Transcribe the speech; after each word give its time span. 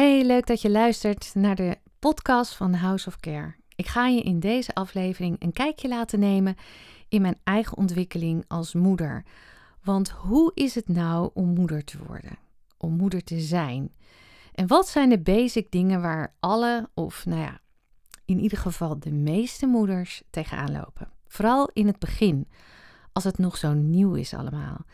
Hey, 0.00 0.24
leuk 0.24 0.46
dat 0.46 0.62
je 0.62 0.70
luistert 0.70 1.30
naar 1.34 1.54
de 1.54 1.78
podcast 1.98 2.54
van 2.54 2.74
House 2.74 3.08
of 3.08 3.20
Care. 3.20 3.54
Ik 3.74 3.86
ga 3.86 4.06
je 4.06 4.22
in 4.22 4.40
deze 4.40 4.74
aflevering 4.74 5.36
een 5.38 5.52
kijkje 5.52 5.88
laten 5.88 6.18
nemen 6.18 6.56
in 7.08 7.22
mijn 7.22 7.38
eigen 7.44 7.76
ontwikkeling 7.76 8.44
als 8.48 8.74
moeder. 8.74 9.24
Want 9.82 10.10
hoe 10.10 10.50
is 10.54 10.74
het 10.74 10.88
nou 10.88 11.30
om 11.34 11.48
moeder 11.48 11.84
te 11.84 11.98
worden? 12.06 12.38
Om 12.76 12.96
moeder 12.96 13.24
te 13.24 13.40
zijn? 13.40 13.92
En 14.54 14.66
wat 14.66 14.88
zijn 14.88 15.08
de 15.08 15.20
basic 15.20 15.70
dingen 15.70 16.00
waar 16.00 16.34
alle, 16.38 16.88
of 16.94 17.26
nou 17.26 17.40
ja, 17.40 17.60
in 18.24 18.40
ieder 18.40 18.58
geval 18.58 18.98
de 18.98 19.12
meeste 19.12 19.66
moeders 19.66 20.22
tegenaan 20.30 20.72
lopen? 20.72 21.08
Vooral 21.28 21.70
in 21.72 21.86
het 21.86 21.98
begin, 21.98 22.48
als 23.12 23.24
het 23.24 23.38
nog 23.38 23.56
zo 23.56 23.72
nieuw 23.72 24.14
is 24.14 24.34
allemaal. 24.34 24.84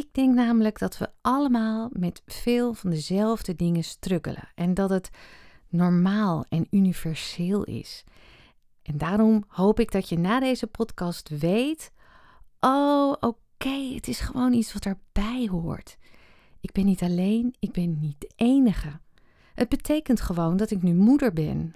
Ik 0.00 0.14
denk 0.14 0.34
namelijk 0.34 0.78
dat 0.78 0.98
we 0.98 1.08
allemaal 1.20 1.90
met 1.92 2.22
veel 2.26 2.74
van 2.74 2.90
dezelfde 2.90 3.54
dingen 3.54 3.84
struggelen 3.84 4.48
en 4.54 4.74
dat 4.74 4.90
het 4.90 5.10
normaal 5.68 6.44
en 6.48 6.66
universeel 6.70 7.64
is. 7.64 8.04
En 8.82 8.98
daarom 8.98 9.44
hoop 9.48 9.80
ik 9.80 9.92
dat 9.92 10.08
je 10.08 10.18
na 10.18 10.40
deze 10.40 10.66
podcast 10.66 11.28
weet: 11.28 11.92
oh, 12.60 13.12
oké, 13.20 13.94
het 13.94 14.08
is 14.08 14.20
gewoon 14.20 14.52
iets 14.52 14.72
wat 14.72 14.84
erbij 14.84 15.48
hoort. 15.50 15.96
Ik 16.60 16.72
ben 16.72 16.84
niet 16.84 17.02
alleen, 17.02 17.54
ik 17.58 17.72
ben 17.72 17.98
niet 18.00 18.20
de 18.20 18.30
enige. 18.36 19.00
Het 19.54 19.68
betekent 19.68 20.20
gewoon 20.20 20.56
dat 20.56 20.70
ik 20.70 20.82
nu 20.82 20.94
moeder 20.94 21.32
ben. 21.32 21.74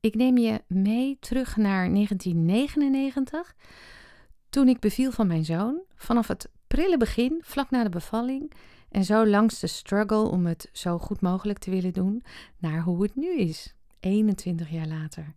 Ik 0.00 0.14
neem 0.14 0.38
je 0.38 0.62
mee 0.68 1.16
terug 1.20 1.56
naar 1.56 1.92
1999 1.92 3.54
toen 4.50 4.68
ik 4.68 4.80
beviel 4.80 5.10
van 5.10 5.26
mijn 5.26 5.44
zoon, 5.44 5.80
vanaf 5.94 6.28
het 6.28 6.48
prille 6.66 6.96
begin, 6.96 7.40
vlak 7.44 7.70
na 7.70 7.82
de 7.82 7.88
bevalling, 7.88 8.52
en 8.88 9.04
zo 9.04 9.26
langs 9.26 9.60
de 9.60 9.66
struggle 9.66 10.28
om 10.28 10.46
het 10.46 10.68
zo 10.72 10.98
goed 10.98 11.20
mogelijk 11.20 11.58
te 11.58 11.70
willen 11.70 11.92
doen, 11.92 12.22
naar 12.58 12.82
hoe 12.82 13.02
het 13.02 13.16
nu 13.16 13.38
is, 13.38 13.74
21 14.00 14.70
jaar 14.70 14.86
later. 14.86 15.34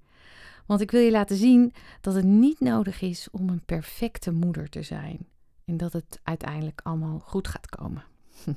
Want 0.66 0.81
ik 0.81 0.92
wil 0.92 1.02
je 1.02 1.11
laten 1.11 1.36
zien 1.36 1.73
dat 2.02 2.14
het 2.14 2.25
niet 2.25 2.59
nodig 2.59 3.02
is 3.02 3.28
om 3.31 3.50
een 3.50 3.66
perfecte 3.66 4.31
moeder 4.31 4.70
te 4.70 4.83
zijn. 4.83 5.28
En 5.66 5.78
dat 5.78 5.94
het 5.94 6.20
uiteindelijk 6.23 6.81
allemaal 6.83 7.20
goed 7.20 7.48
gaat 7.48 7.70
komen. 7.70 8.03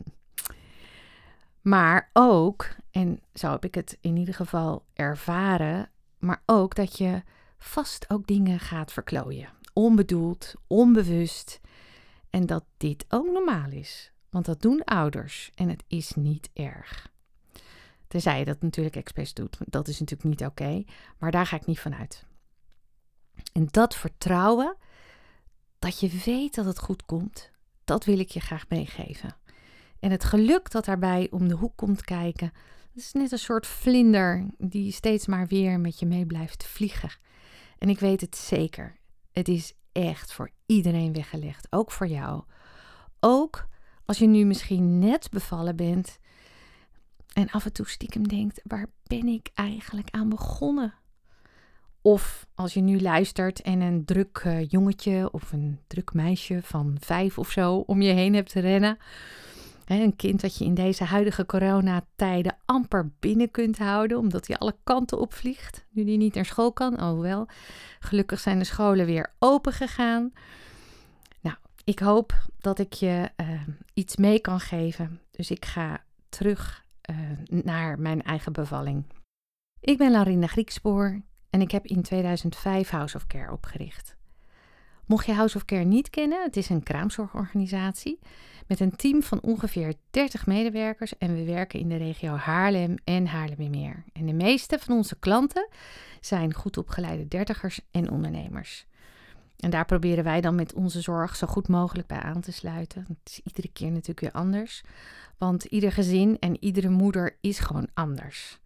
maar 1.73 2.11
ook, 2.13 2.69
en 2.91 3.21
zo 3.35 3.51
heb 3.51 3.65
ik 3.65 3.75
het 3.75 3.99
in 4.01 4.17
ieder 4.17 4.35
geval 4.35 4.85
ervaren, 4.93 5.91
maar 6.19 6.43
ook 6.47 6.75
dat 6.75 6.99
je 6.99 7.23
vast 7.59 8.11
ook 8.11 8.27
dingen 8.27 8.61
gaat 8.61 8.93
verklooien 8.93 9.49
onbedoeld, 9.73 10.55
onbewust. 10.67 11.61
En 12.31 12.47
dat 12.47 12.65
dit 12.77 13.05
ook 13.09 13.31
normaal 13.31 13.71
is. 13.71 14.13
Want 14.31 14.45
dat 14.45 14.63
doen 14.63 14.85
ouders 14.85 15.51
en 15.55 15.69
het 15.69 15.85
is 15.87 16.15
niet 16.15 16.51
erg. 16.53 17.11
Tenzij 18.09 18.39
je 18.39 18.45
dat 18.45 18.63
natuurlijk 18.63 18.97
expres 18.97 19.35
doet. 19.35 19.57
Dat 19.67 19.89
is 19.89 20.01
natuurlijk 20.01 20.29
niet 20.29 20.49
oké. 20.49 20.85
maar 21.19 21.31
daar 21.31 21.47
ga 21.47 21.57
ik 21.57 21.67
niet 21.67 21.81
van 21.81 21.95
uit. 21.95 22.27
En 23.53 23.69
dat 23.71 23.95
vertrouwen, 23.95 24.77
dat 25.79 26.01
je 26.01 26.21
weet 26.25 26.55
dat 26.55 26.65
het 26.65 26.79
goed 26.79 27.05
komt, 27.05 27.51
dat 27.85 28.05
wil 28.05 28.19
ik 28.19 28.29
je 28.29 28.41
graag 28.41 28.69
meegeven. 28.69 29.37
En 30.01 30.11
het 30.11 30.25
geluk 30.25 30.71
dat 30.71 30.85
daarbij 30.85 31.29
om 31.31 31.49
de 31.49 31.55
hoek 31.55 31.77
komt 31.77 32.05
kijken, 32.05 32.53
dat 32.95 33.03
is 33.03 33.13
net 33.13 33.33
een 33.33 33.39
soort 33.39 33.67
vlinder 33.67 34.47
die 34.59 34.93
steeds 34.93 35.27
maar 35.27 35.47
weer 35.47 35.81
met 35.81 35.99
je 35.99 36.07
mee 36.07 36.27
blijft 36.27 36.65
vliegen. 36.65 37.11
En 37.79 37.89
ik 37.89 37.99
weet 37.99 38.21
het 38.21 38.37
zeker. 38.37 38.97
Het 39.33 39.49
is 39.49 39.75
echt 39.93 40.33
voor 40.33 40.51
iedereen 40.67 41.13
weggelegd, 41.13 41.67
ook 41.71 41.91
voor 41.91 42.07
jou. 42.07 42.43
Ook 43.21 43.67
als 44.05 44.19
je 44.19 44.27
nu 44.27 44.45
misschien 44.45 44.99
net 44.99 45.31
bevallen 45.31 45.77
bent 45.77 46.19
en 47.33 47.51
af 47.51 47.65
en 47.65 47.73
toe 47.73 47.89
stiekem 47.89 48.29
denkt: 48.29 48.61
waar 48.65 48.87
ben 49.03 49.27
ik 49.27 49.51
eigenlijk 49.55 50.11
aan 50.11 50.29
begonnen? 50.29 50.95
Of 52.03 52.47
als 52.55 52.75
je 52.75 52.81
nu 52.81 53.01
luistert 53.01 53.61
en 53.61 53.81
een 53.81 54.05
druk 54.05 54.43
uh, 54.47 54.69
jongetje 54.69 55.29
of 55.33 55.53
een 55.53 55.79
druk 55.87 56.13
meisje 56.15 56.61
van 56.63 56.97
vijf 57.01 57.39
of 57.39 57.51
zo 57.51 57.75
om 57.77 58.03
je 58.03 58.13
heen 58.13 58.35
hebt 58.35 58.51
te 58.51 58.61
rennen 58.61 58.99
een 59.87 60.17
kind 60.17 60.41
dat 60.41 60.57
je 60.57 60.65
in 60.65 60.75
deze 60.75 61.05
huidige 61.05 61.47
coronatijden 61.47 62.57
amper 62.65 63.11
binnen 63.21 63.51
kunt 63.51 63.79
houden, 63.79 64.19
omdat 64.19 64.47
hij 64.47 64.59
alle 64.59 64.77
kanten 64.85 65.19
opvliegt, 65.19 65.85
nu 65.91 66.05
hij 66.05 66.17
niet 66.17 66.35
naar 66.35 66.45
school 66.45 66.73
kan. 66.73 67.03
Oh 67.03 67.21
wel, 67.21 67.49
gelukkig 68.01 68.41
zijn 68.41 68.59
de 68.59 68.65
scholen 68.65 69.07
weer 69.07 69.33
open 69.39 69.73
gegaan. 69.73 70.33
Nou, 71.41 71.57
ik 71.85 71.99
hoop 71.99 72.35
dat 72.59 72.79
ik 72.79 72.93
je 72.93 73.31
uh, 73.41 73.61
iets 73.95 74.17
mee 74.17 74.41
kan 74.41 74.61
geven. 74.61 75.21
Dus 75.31 75.51
ik 75.51 75.65
ga 75.65 76.05
terug 76.29 76.85
uh, 77.11 77.17
naar 77.63 77.99
mijn 77.99 78.23
eigen 78.23 78.53
bevalling. 78.53 79.05
Ik 79.81 79.99
ben 79.99 80.11
Larinda 80.11 80.47
Griekspoor 80.47 81.23
en 81.51 81.61
ik 81.61 81.71
heb 81.71 81.87
in 81.87 82.03
2005 82.03 82.91
House 82.91 83.17
of 83.17 83.27
Care 83.27 83.53
opgericht. 83.53 84.17
Mocht 85.13 85.27
je 85.27 85.33
House 85.33 85.57
of 85.57 85.65
Care 85.65 85.85
niet 85.85 86.11
kennen, 86.11 86.43
het 86.43 86.57
is 86.57 86.69
een 86.69 86.83
kraamzorgorganisatie 86.83 88.19
met 88.67 88.81
een 88.81 88.97
team 88.97 89.23
van 89.23 89.41
ongeveer 89.41 89.95
30 90.11 90.47
medewerkers 90.47 91.19
en 91.19 91.35
we 91.35 91.45
werken 91.45 91.81
in 91.81 91.89
de 91.89 91.97
regio 91.97 92.35
Haarlem 92.35 92.95
en 93.05 93.27
Haarlemmermeer. 93.27 94.05
En 94.13 94.27
de 94.27 94.33
meeste 94.33 94.79
van 94.79 94.97
onze 94.97 95.19
klanten 95.19 95.69
zijn 96.21 96.55
goed 96.55 96.77
opgeleide 96.77 97.29
dertigers 97.29 97.81
en 97.91 98.11
ondernemers. 98.11 98.87
En 99.57 99.71
daar 99.71 99.85
proberen 99.85 100.25
wij 100.25 100.41
dan 100.41 100.55
met 100.55 100.75
onze 100.75 101.01
zorg 101.01 101.37
zo 101.37 101.47
goed 101.47 101.69
mogelijk 101.69 102.09
bij 102.09 102.21
aan 102.21 102.41
te 102.41 102.53
sluiten. 102.53 103.05
Het 103.09 103.31
is 103.31 103.41
iedere 103.45 103.73
keer 103.73 103.91
natuurlijk 103.91 104.21
weer 104.21 104.43
anders, 104.43 104.83
want 105.39 105.65
ieder 105.65 105.93
gezin 105.93 106.37
en 106.39 106.65
iedere 106.65 106.91
moeder 106.91 107.37
is 107.41 107.59
gewoon 107.59 107.89
anders. 107.95 108.61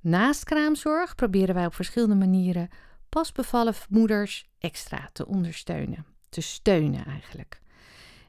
Naast 0.00 0.44
kraamzorg 0.44 1.14
proberen 1.14 1.54
wij 1.54 1.66
op 1.66 1.74
verschillende 1.74 2.14
manieren 2.14 2.68
pasbevallen 3.08 3.74
moeders 3.88 4.48
extra 4.58 5.10
te 5.12 5.26
ondersteunen. 5.26 6.06
Te 6.28 6.40
steunen 6.40 7.04
eigenlijk. 7.04 7.60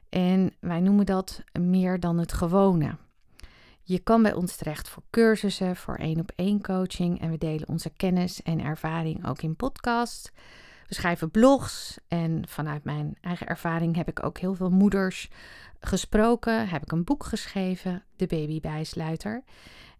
En 0.08 0.54
wij 0.60 0.80
noemen 0.80 1.06
dat 1.06 1.42
meer 1.60 2.00
dan 2.00 2.18
het 2.18 2.32
gewone. 2.32 2.96
Je 3.82 3.98
kan 3.98 4.22
bij 4.22 4.32
ons 4.32 4.56
terecht 4.56 4.88
voor 4.88 5.02
cursussen, 5.10 5.76
voor 5.76 5.94
één 5.94 6.20
op 6.20 6.32
één 6.36 6.62
coaching 6.62 7.20
en 7.20 7.30
we 7.30 7.38
delen 7.38 7.68
onze 7.68 7.90
kennis 7.90 8.42
en 8.42 8.60
ervaring 8.60 9.26
ook 9.26 9.42
in 9.42 9.56
podcasts. 9.56 10.30
We 10.86 10.94
schrijven 10.94 11.30
blogs 11.30 11.98
en 12.08 12.42
vanuit 12.48 12.84
mijn 12.84 13.16
eigen 13.20 13.46
ervaring 13.46 13.96
heb 13.96 14.08
ik 14.08 14.24
ook 14.24 14.38
heel 14.38 14.54
veel 14.54 14.70
moeders 14.70 15.28
gesproken. 15.80 16.68
Heb 16.68 16.82
ik 16.82 16.92
een 16.92 17.04
boek 17.04 17.24
geschreven, 17.24 18.04
De 18.16 18.26
Babybijsluiter. 18.26 19.42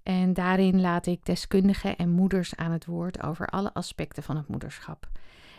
En 0.08 0.32
daarin 0.32 0.80
laat 0.80 1.06
ik 1.06 1.26
deskundigen 1.26 1.96
en 1.96 2.10
moeders 2.10 2.56
aan 2.56 2.70
het 2.70 2.84
woord 2.84 3.22
over 3.22 3.46
alle 3.46 3.74
aspecten 3.74 4.22
van 4.22 4.36
het 4.36 4.48
moederschap. 4.48 5.08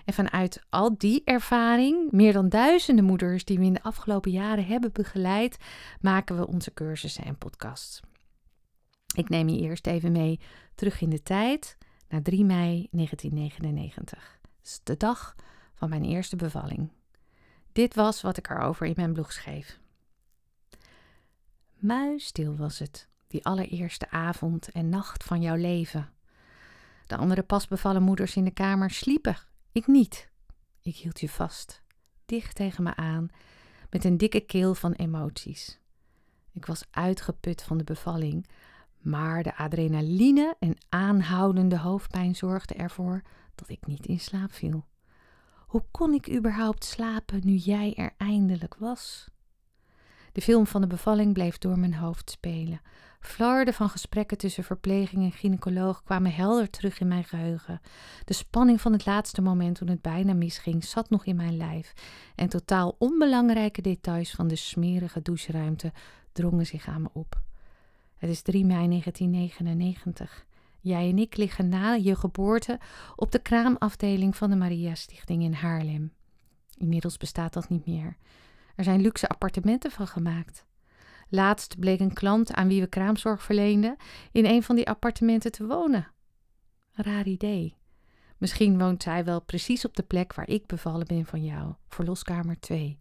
En 0.06 0.14
vanuit 0.14 0.64
al 0.70 0.98
die 0.98 1.22
ervaring, 1.26 2.12
meer 2.12 2.34
dan 2.34 2.50
duizenden 2.50 3.06
moeders 3.06 3.46
die 3.46 3.59
we 3.59 3.66
in 3.66 3.74
de 3.74 3.84
afgelopen 3.84 4.32
jaren 4.32 4.66
hebben 4.66 4.92
begeleid, 4.92 5.58
maken 6.02 6.38
we 6.38 6.48
onze 6.48 6.74
cursussen 6.74 7.24
en 7.24 7.38
podcasts. 7.38 8.02
Ik 9.16 9.30
neem 9.30 9.50
je 9.50 9.59
eerst 9.59 9.88
even 9.88 10.12
mee 10.12 10.40
terug 10.76 11.02
in 11.02 11.09
de 11.09 11.24
tijd, 11.24 11.78
naar 12.08 12.22
3 12.22 12.46
mei 12.46 12.88
1999. 12.92 14.40
Dat 14.42 14.52
is 14.64 14.80
de 14.84 14.98
dag 14.98 15.36
van 15.76 15.90
mijn 15.90 16.06
eerste 16.06 16.36
bevalling. 16.36 16.92
Dit 17.72 17.96
was 17.96 18.22
wat 18.22 18.38
ik 18.38 18.50
erover 18.50 18.86
in 18.86 18.94
mijn 18.96 19.14
blog 19.14 19.32
schreef. 19.32 19.80
Muisstil 21.74 22.56
was 22.56 22.80
het, 22.80 23.09
die 23.29 23.45
allereerste 23.45 24.09
avond 24.09 24.72
en 24.72 24.90
nacht 24.90 25.23
van 25.23 25.41
jouw 25.41 25.56
leven. 25.56 26.09
De 27.06 27.17
andere 27.17 27.44
pasbevallen 27.44 28.03
moeders 28.03 28.35
in 28.35 28.44
de 28.44 28.51
kamer 28.51 28.90
sliepen 28.90 29.38
ik 29.72 29.88
niet. 29.88 30.29
Ik 30.81 30.95
hield 30.95 31.19
je 31.19 31.29
vast, 31.29 31.81
dicht 32.25 32.56
tegen 32.56 32.84
me 32.84 32.95
aan, 32.95 33.29
met 33.90 34.03
een 34.03 34.17
dikke 34.17 34.40
keel 34.40 34.75
van 34.75 34.91
emoties. 34.91 35.79
Ik 36.51 36.66
was 36.66 36.84
uitgeput 36.91 37.63
van 37.63 37.78
de 37.78 37.84
bevalling, 37.84 38.47
maar 38.97 39.43
de 39.43 39.55
adrenaline 39.55 40.55
en 40.59 40.78
aanhoudende 40.90 41.78
hoofdpijn 41.78 42.35
zorgden 42.35 42.78
ervoor 42.78 43.22
dat 43.55 43.70
ik 43.70 43.85
niet 43.85 44.05
in 44.05 44.20
slaap 44.20 44.53
viel. 44.53 44.85
Hoe 45.67 45.85
kon 45.91 46.14
ik 46.14 46.29
überhaupt 46.29 46.84
slapen 46.84 47.41
nu 47.43 47.53
jij 47.55 47.93
er 47.96 48.14
eindelijk 48.17 48.75
was? 48.75 49.29
De 50.31 50.41
film 50.41 50.67
van 50.67 50.81
de 50.81 50.87
bevalling 50.87 51.34
bleef 51.34 51.58
door 51.58 51.79
mijn 51.79 51.96
hoofd 51.96 52.31
spelen. 52.31 52.81
Flarden 53.20 53.73
van 53.73 53.90
gesprekken 53.90 54.37
tussen 54.37 54.64
verpleging 54.64 55.23
en 55.23 55.31
gynaecoloog 55.31 56.03
kwamen 56.03 56.34
helder 56.34 56.70
terug 56.70 56.99
in 56.99 57.08
mijn 57.08 57.23
geheugen. 57.23 57.81
De 58.26 58.34
spanning 58.34 58.81
van 58.81 58.93
het 58.93 59.05
laatste 59.05 59.41
moment 59.41 59.76
toen 59.76 59.87
het 59.87 60.02
bijna 60.02 60.34
misging 60.34 60.84
zat 60.84 61.09
nog 61.09 61.26
in 61.26 61.35
mijn 61.35 61.58
lijf. 61.58 61.93
En 62.35 62.49
totaal 62.49 62.96
onbelangrijke 62.97 63.81
details 63.81 64.31
van 64.31 64.47
de 64.47 64.55
smerige 64.55 65.22
doucheruimte 65.22 65.91
drongen 66.32 66.66
zich 66.66 66.87
aan 66.87 67.02
me 67.02 67.09
op. 67.14 67.41
Het 68.17 68.29
is 68.29 68.41
3 68.41 68.66
mei 68.66 68.87
1999. 68.87 70.46
Jij 70.82 71.09
en 71.09 71.17
ik 71.17 71.37
liggen 71.37 71.70
na 71.70 71.93
je 71.93 72.16
geboorte 72.16 72.79
op 73.16 73.32
de 73.32 73.40
kraamafdeling 73.40 74.35
van 74.35 74.49
de 74.49 74.55
Maria 74.55 74.96
Stichting 74.96 75.43
in 75.43 75.53
Haarlem. 75.53 76.14
Inmiddels 76.78 77.17
bestaat 77.17 77.53
dat 77.53 77.70
niet 77.70 77.85
meer. 77.85 78.17
Er 78.79 78.85
zijn 78.85 79.02
luxe 79.02 79.28
appartementen 79.28 79.91
van 79.91 80.08
gemaakt. 80.08 80.66
Laatst 81.29 81.79
bleek 81.79 81.99
een 81.99 82.14
klant 82.14 82.53
aan 82.53 82.67
wie 82.67 82.81
we 82.81 82.87
kraamzorg 82.87 83.43
verleenden 83.43 83.96
in 84.31 84.46
een 84.46 84.64
van 84.64 84.76
die 84.76 84.87
appartementen 84.87 85.52
te 85.52 85.66
wonen. 85.66 86.08
Raar 86.91 87.28
idee. 87.28 87.78
Misschien 88.37 88.79
woont 88.79 89.03
zij 89.03 89.26
wel 89.26 89.41
precies 89.41 89.85
op 89.85 89.96
de 89.96 90.03
plek 90.03 90.34
waar 90.34 90.49
ik 90.49 90.66
bevallen 90.66 91.08
ben 91.08 91.26
van 91.26 91.43
jou, 91.43 91.73
verloskamer 91.87 92.59
2, 92.59 92.99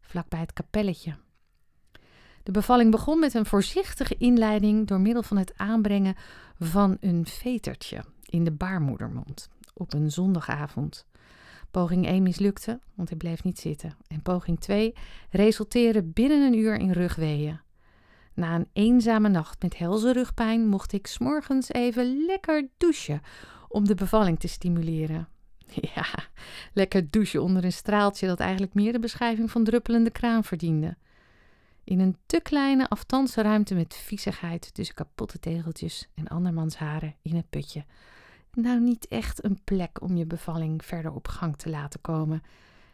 vlakbij 0.00 0.40
het 0.40 0.52
kapelletje. 0.52 1.16
De 2.42 2.52
bevalling 2.52 2.90
begon 2.90 3.18
met 3.18 3.34
een 3.34 3.46
voorzichtige 3.46 4.16
inleiding 4.18 4.86
door 4.86 5.00
middel 5.00 5.22
van 5.22 5.36
het 5.36 5.52
aanbrengen 5.56 6.16
van 6.58 6.96
een 7.00 7.26
vetertje 7.26 8.04
in 8.24 8.44
de 8.44 8.52
baarmoedermond 8.52 9.48
op 9.74 9.92
een 9.92 10.10
zondagavond. 10.10 11.06
Poging 11.70 12.06
1 12.06 12.22
mislukte, 12.22 12.80
want 12.94 13.08
hij 13.08 13.18
bleef 13.18 13.44
niet 13.44 13.58
zitten. 13.58 13.96
En 14.06 14.22
poging 14.22 14.60
2 14.60 14.94
resulteerde 15.30 16.02
binnen 16.02 16.42
een 16.42 16.58
uur 16.58 16.76
in 16.76 16.90
rugweeën. 16.90 17.60
Na 18.34 18.54
een 18.54 18.68
eenzame 18.72 19.28
nacht 19.28 19.62
met 19.62 19.78
helse 19.78 20.12
rugpijn 20.12 20.66
mocht 20.66 20.92
ik 20.92 21.06
s'morgens 21.06 21.72
even 21.72 22.24
lekker 22.26 22.68
douchen 22.76 23.20
om 23.68 23.86
de 23.86 23.94
bevalling 23.94 24.38
te 24.38 24.48
stimuleren. 24.48 25.28
Ja, 25.94 26.06
lekker 26.72 27.10
douchen 27.10 27.42
onder 27.42 27.64
een 27.64 27.72
straaltje 27.72 28.26
dat 28.26 28.40
eigenlijk 28.40 28.74
meer 28.74 28.92
de 28.92 28.98
beschrijving 28.98 29.50
van 29.50 29.64
druppelende 29.64 30.10
kraan 30.10 30.44
verdiende. 30.44 30.96
In 31.84 32.00
een 32.00 32.16
te 32.26 32.40
kleine 32.40 32.88
aftanse 32.88 33.42
ruimte 33.42 33.74
met 33.74 33.94
viezigheid 33.94 34.74
tussen 34.74 34.94
kapotte 34.94 35.38
tegeltjes 35.38 36.08
en 36.14 36.28
andermans 36.28 36.76
haren 36.76 37.14
in 37.22 37.36
het 37.36 37.50
putje. 37.50 37.84
Nou, 38.56 38.80
niet 38.80 39.08
echt 39.08 39.44
een 39.44 39.60
plek 39.64 40.02
om 40.02 40.16
je 40.16 40.26
bevalling 40.26 40.84
verder 40.84 41.12
op 41.12 41.28
gang 41.28 41.56
te 41.56 41.70
laten 41.70 42.00
komen. 42.00 42.42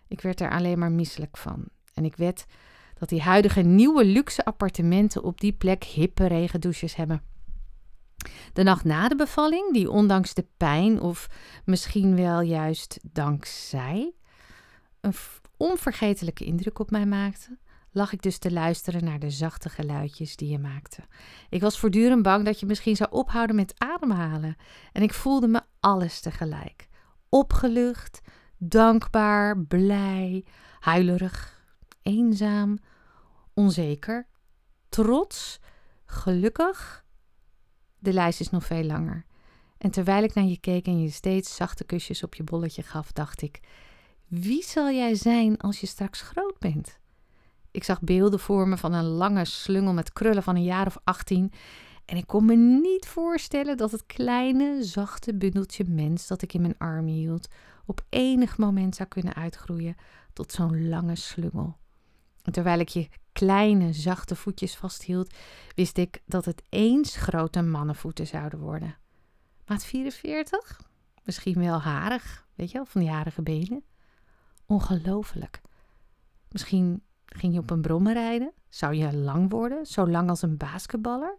Ik 0.09 0.21
werd 0.21 0.41
er 0.41 0.51
alleen 0.51 0.79
maar 0.79 0.93
misselijk 0.93 1.37
van. 1.37 1.65
En 1.95 2.05
ik 2.05 2.17
wed 2.17 2.47
dat 2.99 3.09
die 3.09 3.21
huidige 3.21 3.61
nieuwe 3.61 4.05
luxe 4.05 4.45
appartementen 4.45 5.23
op 5.23 5.41
die 5.41 5.53
plek 5.53 5.85
hippe 5.85 6.27
regendouches 6.27 6.95
hebben. 6.95 7.23
De 8.53 8.63
nacht 8.63 8.85
na 8.85 9.09
de 9.09 9.17
bevalling, 9.17 9.73
die 9.73 9.91
ondanks 9.91 10.35
de 10.35 10.47
pijn 10.57 11.01
of 11.01 11.29
misschien 11.65 12.17
wel 12.17 12.41
juist 12.41 12.99
dankzij 13.03 14.13
een 15.01 15.15
onvergetelijke 15.57 16.45
indruk 16.45 16.79
op 16.79 16.91
mij 16.91 17.07
maakte, 17.07 17.59
lag 17.93 18.13
ik 18.13 18.23
dus 18.23 18.39
te 18.39 18.53
luisteren 18.53 19.05
naar 19.05 19.19
de 19.19 19.31
zachte 19.31 19.69
geluidjes 19.69 20.37
die 20.37 20.51
je 20.51 20.59
maakte. 20.59 21.03
Ik 21.49 21.61
was 21.61 21.79
voortdurend 21.79 22.23
bang 22.23 22.45
dat 22.45 22.61
je 22.61 22.67
misschien 22.67 22.97
zou 22.97 23.11
ophouden 23.11 23.57
met 23.57 23.75
ademhalen. 23.77 24.57
En 24.93 25.03
ik 25.03 25.15
voelde 25.15 25.49
me 25.49 25.61
alles 25.81 26.21
tegelijk. 26.21 26.89
Opgelucht, 27.29 28.21
dankbaar, 28.59 29.59
blij, 29.59 30.45
huilerig, 30.81 31.65
eenzaam, 32.03 32.79
onzeker, 33.55 34.27
trots, 34.89 35.61
gelukkig. 36.05 37.05
De 37.99 38.13
lijst 38.13 38.41
is 38.41 38.51
nog 38.51 38.65
veel 38.65 38.85
langer. 38.85 39.25
En 39.79 39.91
terwijl 39.91 40.23
ik 40.23 40.35
naar 40.35 40.45
je 40.45 40.61
keek 40.61 40.87
en 40.87 41.03
je 41.03 41.11
steeds 41.11 41.57
zachte 41.57 41.85
kusjes 41.85 42.23
op 42.23 42.35
je 42.35 42.43
bolletje 42.43 42.83
gaf, 42.83 43.13
dacht 43.13 43.43
ik: 43.43 43.61
wie 44.27 44.63
zal 44.65 44.91
jij 44.91 45.15
zijn 45.15 45.59
als 45.59 45.81
je 45.81 45.87
straks 45.87 46.21
groot 46.21 46.59
bent? 46.59 47.01
Ik 47.73 47.85
zag 47.85 48.01
beelden 48.01 48.41
voor 48.41 48.69
me 48.69 48.77
van 48.77 48.93
een 48.93 49.05
lange 49.05 49.45
slungel 49.45 49.93
met 49.93 50.13
krullen 50.13 50.43
van 50.43 50.57
een 50.57 50.65
jaar 50.65 50.87
of 50.87 50.99
18. 51.05 51.53
En 52.05 52.17
ik 52.17 52.27
kon 52.27 52.45
me 52.45 52.55
niet 52.57 53.07
voorstellen 53.07 53.77
dat 53.77 53.91
het 53.91 54.07
kleine, 54.07 54.83
zachte 54.85 55.35
bundeltje 55.35 55.85
mens 55.85 56.27
dat 56.27 56.43
ik 56.43 56.55
in 56.55 56.61
mijn 56.61 56.79
arm 56.79 57.07
hield, 57.07 57.49
op 57.87 58.05
enig 58.09 58.59
moment 58.59 58.95
zou 58.97 59.09
kunnen 59.09 59.35
uitgroeien 59.35 59.97
tot 60.33 60.53
zo'n 60.53 60.89
lange 60.89 61.17
slungel. 61.17 61.77
Terwijl 62.51 62.79
ik 62.79 62.89
je 62.89 63.09
kleine, 63.33 63.93
zachte 63.93 64.37
voetjes 64.37 64.77
vasthield, 64.77 65.35
wist 65.75 65.99
ik 65.99 66.23
dat 66.27 66.45
het 66.45 66.63
eens 66.69 67.17
grote 67.17 67.63
mannenvoeten 67.63 68.27
zouden 68.27 68.59
worden. 68.59 68.97
Maat 69.67 69.85
44? 69.85 70.81
Misschien 71.25 71.59
wel 71.59 71.81
harig, 71.81 72.47
weet 72.55 72.71
je 72.71 72.77
wel, 72.77 72.87
van 72.87 73.01
die 73.01 73.11
harige 73.11 73.43
benen. 73.43 73.85
Ongelooflijk. 74.67 75.61
Misschien 76.49 77.03
Ging 77.37 77.55
je 77.55 77.59
op 77.59 77.71
een 77.71 77.81
brommer 77.81 78.13
rijden? 78.13 78.53
Zou 78.69 78.95
je 78.95 79.17
lang 79.17 79.51
worden, 79.51 79.87
zo 79.87 80.09
lang 80.09 80.29
als 80.29 80.43
een 80.43 80.57
basketballer? 80.57 81.39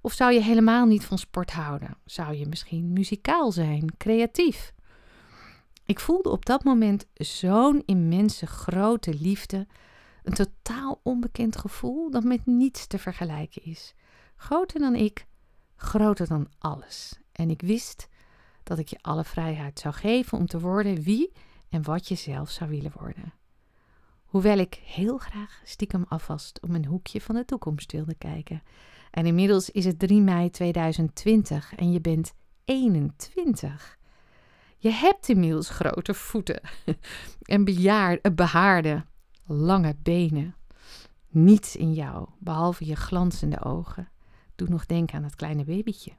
Of 0.00 0.12
zou 0.12 0.32
je 0.32 0.42
helemaal 0.42 0.86
niet 0.86 1.04
van 1.04 1.18
sport 1.18 1.50
houden? 1.50 1.96
Zou 2.04 2.34
je 2.34 2.46
misschien 2.46 2.92
muzikaal 2.92 3.52
zijn, 3.52 3.96
creatief? 3.96 4.72
Ik 5.84 6.00
voelde 6.00 6.30
op 6.30 6.46
dat 6.46 6.64
moment 6.64 7.06
zo'n 7.14 7.82
immense 7.86 8.46
grote 8.46 9.14
liefde, 9.14 9.66
een 10.22 10.34
totaal 10.34 11.00
onbekend 11.02 11.56
gevoel 11.56 12.10
dat 12.10 12.24
met 12.24 12.46
niets 12.46 12.86
te 12.86 12.98
vergelijken 12.98 13.64
is. 13.64 13.94
Groter 14.36 14.80
dan 14.80 14.94
ik, 14.94 15.26
groter 15.76 16.28
dan 16.28 16.48
alles. 16.58 17.18
En 17.32 17.50
ik 17.50 17.60
wist 17.60 18.08
dat 18.62 18.78
ik 18.78 18.88
je 18.88 18.98
alle 19.00 19.24
vrijheid 19.24 19.78
zou 19.78 19.94
geven 19.94 20.38
om 20.38 20.46
te 20.46 20.60
worden 20.60 21.02
wie 21.02 21.32
en 21.68 21.82
wat 21.82 22.08
je 22.08 22.14
zelf 22.14 22.50
zou 22.50 22.70
willen 22.70 22.92
worden. 22.98 23.32
Hoewel 24.28 24.58
ik 24.58 24.74
heel 24.84 25.18
graag 25.18 25.60
stiekem 25.64 26.04
alvast 26.08 26.60
om 26.62 26.74
een 26.74 26.84
hoekje 26.84 27.20
van 27.20 27.34
de 27.34 27.44
toekomst 27.44 27.92
wilde 27.92 28.14
kijken. 28.14 28.62
En 29.10 29.26
inmiddels 29.26 29.70
is 29.70 29.84
het 29.84 29.98
3 29.98 30.20
mei 30.20 30.50
2020 30.50 31.74
en 31.74 31.92
je 31.92 32.00
bent 32.00 32.34
21. 32.64 33.98
Je 34.78 34.90
hebt 34.90 35.28
inmiddels 35.28 35.70
grote 35.70 36.14
voeten 36.14 36.60
en 37.42 37.64
bejaard, 37.64 38.34
behaarde, 38.34 39.04
lange 39.46 39.96
benen. 40.02 40.54
Niets 41.28 41.76
in 41.76 41.92
jou, 41.92 42.28
behalve 42.38 42.86
je 42.86 42.96
glanzende 42.96 43.64
ogen, 43.64 44.08
doet 44.54 44.68
nog 44.68 44.86
denken 44.86 45.16
aan 45.16 45.24
het 45.24 45.34
kleine 45.34 45.64
babytje. 45.64 46.12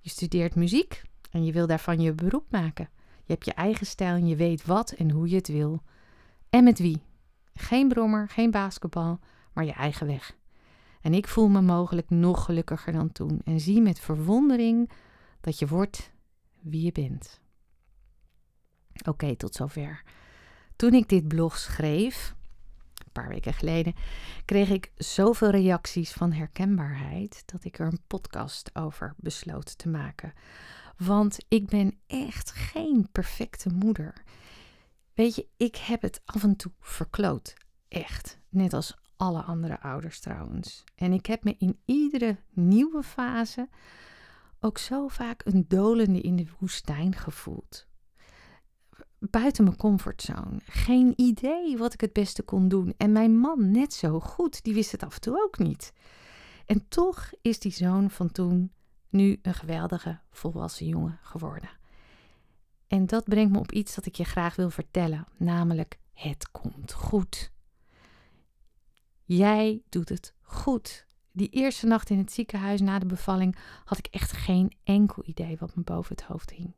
Je 0.00 0.10
studeert 0.10 0.54
muziek 0.54 1.02
en 1.30 1.44
je 1.44 1.52
wil 1.52 1.66
daarvan 1.66 2.00
je 2.00 2.12
beroep 2.12 2.46
maken. 2.50 2.88
Je 3.24 3.32
hebt 3.32 3.44
je 3.44 3.52
eigen 3.52 3.86
stijl 3.86 4.14
en 4.14 4.26
je 4.26 4.36
weet 4.36 4.66
wat 4.66 4.90
en 4.90 5.10
hoe 5.10 5.28
je 5.28 5.36
het 5.36 5.48
wil. 5.48 5.82
En 6.50 6.64
met 6.64 6.78
wie 6.78 7.02
geen 7.54 7.88
brommer, 7.88 8.28
geen 8.28 8.50
basketbal, 8.50 9.20
maar 9.52 9.64
je 9.64 9.72
eigen 9.72 10.06
weg. 10.06 10.36
En 11.00 11.14
ik 11.14 11.28
voel 11.28 11.48
me 11.48 11.60
mogelijk 11.60 12.10
nog 12.10 12.44
gelukkiger 12.44 12.92
dan 12.92 13.12
toen 13.12 13.40
en 13.44 13.60
zie 13.60 13.80
met 13.80 14.00
verwondering 14.00 14.90
dat 15.40 15.58
je 15.58 15.66
wordt 15.66 16.12
wie 16.60 16.84
je 16.84 16.92
bent. 16.92 17.40
Oké, 19.08 19.36
tot 19.36 19.54
zover. 19.54 20.02
Toen 20.76 20.94
ik 20.94 21.08
dit 21.08 21.28
blog 21.28 21.58
schreef, 21.58 22.34
een 22.94 23.12
paar 23.12 23.28
weken 23.28 23.54
geleden, 23.54 23.94
kreeg 24.44 24.70
ik 24.70 24.92
zoveel 24.96 25.50
reacties 25.50 26.12
van 26.12 26.32
herkenbaarheid 26.32 27.42
dat 27.46 27.64
ik 27.64 27.78
er 27.78 27.86
een 27.86 28.02
podcast 28.06 28.70
over 28.74 29.14
besloot 29.16 29.78
te 29.78 29.88
maken. 29.88 30.32
Want 30.96 31.38
ik 31.48 31.66
ben 31.66 31.98
echt 32.06 32.50
geen 32.50 33.08
perfecte 33.12 33.68
moeder. 33.68 34.22
Weet 35.14 35.34
je, 35.34 35.48
ik 35.56 35.76
heb 35.76 36.02
het 36.02 36.22
af 36.24 36.42
en 36.42 36.56
toe 36.56 36.72
verkloot. 36.80 37.54
Echt. 37.88 38.38
Net 38.48 38.72
als 38.72 38.96
alle 39.16 39.42
andere 39.42 39.80
ouders 39.80 40.20
trouwens. 40.20 40.84
En 40.94 41.12
ik 41.12 41.26
heb 41.26 41.44
me 41.44 41.54
in 41.58 41.78
iedere 41.84 42.36
nieuwe 42.50 43.02
fase 43.02 43.68
ook 44.60 44.78
zo 44.78 45.08
vaak 45.08 45.42
een 45.44 45.64
dolende 45.68 46.20
in 46.20 46.36
de 46.36 46.46
woestijn 46.58 47.14
gevoeld. 47.14 47.86
Buiten 49.18 49.64
mijn 49.64 49.76
comfortzone. 49.76 50.58
Geen 50.64 51.12
idee 51.16 51.76
wat 51.76 51.92
ik 51.92 52.00
het 52.00 52.12
beste 52.12 52.42
kon 52.42 52.68
doen. 52.68 52.94
En 52.96 53.12
mijn 53.12 53.38
man 53.38 53.70
net 53.70 53.92
zo 53.92 54.20
goed. 54.20 54.62
Die 54.62 54.74
wist 54.74 54.92
het 54.92 55.02
af 55.02 55.14
en 55.14 55.20
toe 55.20 55.42
ook 55.42 55.58
niet. 55.58 55.92
En 56.66 56.88
toch 56.88 57.30
is 57.42 57.58
die 57.58 57.72
zoon 57.72 58.10
van 58.10 58.32
toen 58.32 58.72
nu 59.08 59.38
een 59.42 59.54
geweldige 59.54 60.20
volwassen 60.30 60.86
jongen 60.86 61.18
geworden. 61.22 61.70
En 62.86 63.06
dat 63.06 63.24
brengt 63.24 63.52
me 63.52 63.58
op 63.58 63.72
iets 63.72 63.94
dat 63.94 64.06
ik 64.06 64.14
je 64.14 64.24
graag 64.24 64.56
wil 64.56 64.70
vertellen, 64.70 65.26
namelijk 65.36 65.98
het 66.12 66.50
komt 66.50 66.92
goed. 66.92 67.52
Jij 69.24 69.82
doet 69.88 70.08
het 70.08 70.34
goed. 70.42 71.06
Die 71.32 71.48
eerste 71.48 71.86
nacht 71.86 72.10
in 72.10 72.18
het 72.18 72.32
ziekenhuis 72.32 72.80
na 72.80 72.98
de 72.98 73.06
bevalling 73.06 73.56
had 73.84 73.98
ik 73.98 74.06
echt 74.06 74.32
geen 74.32 74.72
enkel 74.84 75.22
idee 75.26 75.56
wat 75.58 75.76
me 75.76 75.82
boven 75.82 76.16
het 76.16 76.24
hoofd 76.24 76.50
hing. 76.50 76.74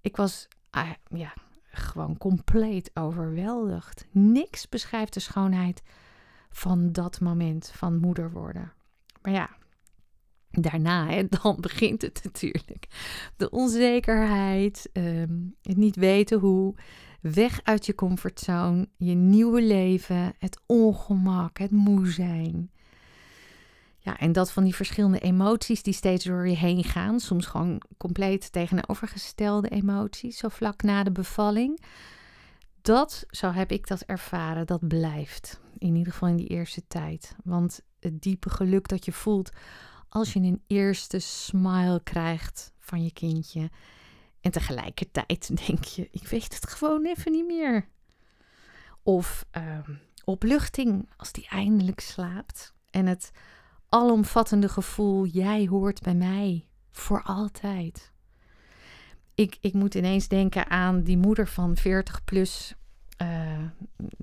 Ik 0.00 0.16
was 0.16 0.48
ah, 0.70 0.90
ja, 1.08 1.34
gewoon 1.64 2.18
compleet 2.18 2.90
overweldigd. 2.94 4.06
Niks 4.10 4.68
beschrijft 4.68 5.14
de 5.14 5.20
schoonheid 5.20 5.82
van 6.50 6.92
dat 6.92 7.20
moment 7.20 7.70
van 7.74 7.96
moeder 7.96 8.32
worden. 8.32 8.72
Maar 9.22 9.32
ja, 9.32 9.50
daarna, 10.62 11.06
hè, 11.06 11.28
dan 11.42 11.56
begint 11.60 12.02
het 12.02 12.20
natuurlijk. 12.24 12.86
De 13.36 13.50
onzekerheid, 13.50 14.90
ehm, 14.92 15.38
het 15.62 15.76
niet 15.76 15.96
weten 15.96 16.38
hoe, 16.38 16.74
weg 17.32 17.60
uit 17.62 17.86
je 17.86 17.94
comfortzone, 17.94 18.88
je 18.96 19.14
nieuwe 19.14 19.62
leven, 19.62 20.34
het 20.38 20.60
ongemak, 20.66 21.58
het 21.58 21.70
moe 21.70 22.06
zijn. 22.06 22.70
Ja, 23.98 24.18
en 24.18 24.32
dat 24.32 24.52
van 24.52 24.64
die 24.64 24.74
verschillende 24.74 25.18
emoties 25.18 25.82
die 25.82 25.94
steeds 25.94 26.24
door 26.24 26.48
je 26.48 26.56
heen 26.56 26.84
gaan, 26.84 27.20
soms 27.20 27.46
gewoon 27.46 27.82
compleet 27.96 28.52
tegenovergestelde 28.52 29.68
emoties, 29.68 30.38
zo 30.38 30.48
vlak 30.48 30.82
na 30.82 31.02
de 31.02 31.12
bevalling. 31.12 31.82
dat, 32.82 33.24
zo 33.30 33.50
heb 33.50 33.70
ik 33.70 33.86
dat 33.86 34.00
ervaren, 34.00 34.66
dat 34.66 34.88
blijft. 34.88 35.60
In 35.78 35.94
ieder 35.94 36.12
geval 36.12 36.28
in 36.28 36.36
die 36.36 36.46
eerste 36.46 36.86
tijd. 36.88 37.36
Want 37.44 37.80
het 38.00 38.22
diepe 38.22 38.50
geluk 38.50 38.88
dat 38.88 39.04
je 39.04 39.12
voelt 39.12 39.50
als 40.14 40.32
je 40.32 40.40
een 40.40 40.62
eerste 40.66 41.18
smile 41.18 42.00
krijgt 42.02 42.72
van 42.78 43.04
je 43.04 43.12
kindje. 43.12 43.70
En 44.40 44.50
tegelijkertijd 44.50 45.56
denk 45.66 45.84
je, 45.84 46.08
ik 46.10 46.28
weet 46.28 46.54
het 46.54 46.70
gewoon 46.70 47.06
even 47.06 47.32
niet 47.32 47.46
meer. 47.46 47.88
Of 49.02 49.46
uh, 49.56 49.78
opluchting 50.24 51.08
als 51.16 51.32
die 51.32 51.48
eindelijk 51.48 52.00
slaapt. 52.00 52.74
En 52.90 53.06
het 53.06 53.30
alomvattende 53.88 54.68
gevoel, 54.68 55.26
jij 55.26 55.66
hoort 55.66 56.02
bij 56.02 56.14
mij 56.14 56.68
voor 56.92 57.22
altijd. 57.22 58.12
Ik, 59.34 59.56
ik 59.60 59.72
moet 59.72 59.94
ineens 59.94 60.28
denken 60.28 60.70
aan 60.70 61.02
die 61.02 61.18
moeder 61.18 61.48
van 61.48 61.76
40 61.76 62.24
plus. 62.24 62.74
Uh, 63.22 63.64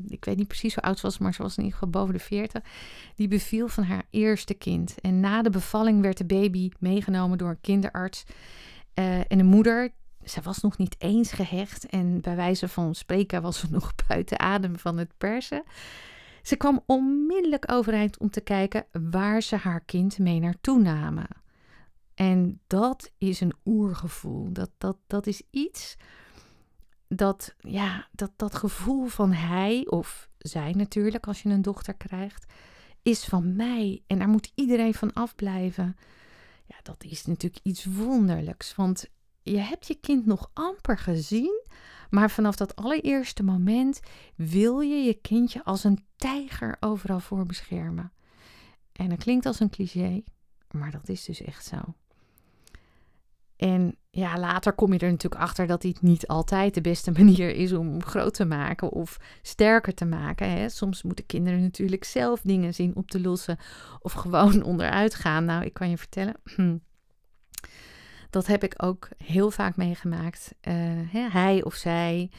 ik 0.07 0.25
weet 0.25 0.37
niet 0.37 0.47
precies 0.47 0.75
hoe 0.75 0.83
oud 0.83 0.99
ze 0.99 1.05
was, 1.05 1.17
maar 1.17 1.33
ze 1.33 1.41
was 1.41 1.57
in 1.57 1.63
ieder 1.63 1.77
geval 1.79 2.01
boven 2.01 2.13
de 2.13 2.19
40. 2.19 2.63
Die 3.15 3.27
beviel 3.27 3.67
van 3.67 3.83
haar 3.83 4.03
eerste 4.09 4.53
kind. 4.53 4.95
En 5.01 5.19
na 5.19 5.41
de 5.41 5.49
bevalling 5.49 6.01
werd 6.01 6.17
de 6.17 6.25
baby 6.25 6.69
meegenomen 6.79 7.37
door 7.37 7.49
een 7.49 7.61
kinderarts. 7.61 8.23
Uh, 8.95 9.17
en 9.17 9.37
de 9.37 9.43
moeder, 9.43 9.93
zij 10.23 10.43
was 10.43 10.61
nog 10.61 10.77
niet 10.77 10.95
eens 10.99 11.31
gehecht. 11.31 11.85
En 11.85 12.21
bij 12.21 12.35
wijze 12.35 12.67
van 12.67 12.95
spreken 12.95 13.41
was 13.41 13.59
ze 13.59 13.67
nog 13.71 13.93
buiten 14.07 14.39
adem 14.39 14.79
van 14.79 14.97
het 14.97 15.17
persen. 15.17 15.63
Ze 16.41 16.55
kwam 16.55 16.83
onmiddellijk 16.85 17.71
overeind 17.71 18.17
om 18.17 18.29
te 18.29 18.41
kijken 18.41 18.85
waar 19.11 19.41
ze 19.41 19.55
haar 19.55 19.81
kind 19.81 20.19
mee 20.19 20.39
naartoe 20.39 20.81
namen. 20.81 21.27
En 22.13 22.59
dat 22.67 23.11
is 23.17 23.41
een 23.41 23.53
oergevoel. 23.65 24.51
Dat, 24.51 24.69
dat, 24.77 24.97
dat 25.07 25.27
is 25.27 25.41
iets 25.49 25.97
dat, 27.15 27.55
ja, 27.59 28.07
dat, 28.11 28.31
dat 28.35 28.55
gevoel 28.55 29.07
van 29.07 29.31
hij 29.31 29.87
of 29.87 30.29
zij 30.37 30.71
natuurlijk, 30.71 31.27
als 31.27 31.41
je 31.41 31.49
een 31.49 31.61
dochter 31.61 31.93
krijgt, 31.93 32.53
is 33.01 33.25
van 33.25 33.55
mij. 33.55 34.03
En 34.07 34.19
daar 34.19 34.29
moet 34.29 34.51
iedereen 34.55 34.93
van 34.93 35.13
afblijven. 35.13 35.95
Ja, 36.65 36.75
dat 36.83 37.03
is 37.03 37.25
natuurlijk 37.25 37.65
iets 37.65 37.85
wonderlijks. 37.85 38.75
Want 38.75 39.05
je 39.41 39.57
hebt 39.57 39.87
je 39.87 39.95
kind 39.95 40.25
nog 40.25 40.49
amper 40.53 40.97
gezien. 40.97 41.65
Maar 42.09 42.31
vanaf 42.31 42.55
dat 42.55 42.75
allereerste 42.75 43.43
moment 43.43 43.99
wil 44.35 44.79
je 44.79 44.95
je 44.95 45.13
kindje 45.13 45.63
als 45.63 45.83
een 45.83 46.05
tijger 46.15 46.77
overal 46.79 47.19
voor 47.19 47.45
beschermen. 47.45 48.11
En 48.91 49.09
dat 49.09 49.17
klinkt 49.17 49.45
als 49.45 49.59
een 49.59 49.69
cliché, 49.69 50.23
maar 50.71 50.91
dat 50.91 51.09
is 51.09 51.25
dus 51.25 51.41
echt 51.41 51.65
zo. 51.65 51.77
En 53.61 53.95
ja, 54.09 54.39
later 54.39 54.73
kom 54.73 54.93
je 54.93 54.99
er 54.99 55.09
natuurlijk 55.09 55.41
achter 55.41 55.67
dat 55.67 55.81
dit 55.81 56.01
niet 56.01 56.27
altijd 56.27 56.73
de 56.73 56.81
beste 56.81 57.11
manier 57.17 57.49
is 57.49 57.73
om 57.73 58.03
groot 58.03 58.33
te 58.33 58.45
maken 58.45 58.89
of 58.89 59.17
sterker 59.41 59.93
te 59.93 60.05
maken. 60.05 60.49
Hè. 60.51 60.69
Soms 60.69 61.03
moeten 61.03 61.25
kinderen 61.25 61.61
natuurlijk 61.61 62.03
zelf 62.03 62.41
dingen 62.41 62.73
zien 62.73 62.95
op 62.95 63.09
te 63.09 63.21
lossen 63.21 63.57
of 63.99 64.11
gewoon 64.11 64.63
onderuit 64.71 65.15
gaan. 65.15 65.45
Nou, 65.45 65.65
ik 65.65 65.73
kan 65.73 65.89
je 65.89 65.97
vertellen, 65.97 66.35
dat 68.29 68.47
heb 68.47 68.63
ik 68.63 68.73
ook 68.77 69.09
heel 69.17 69.51
vaak 69.51 69.75
meegemaakt. 69.75 70.53
Hè, 71.11 71.29
hij 71.29 71.63
of 71.63 71.73
zij, 71.73 72.31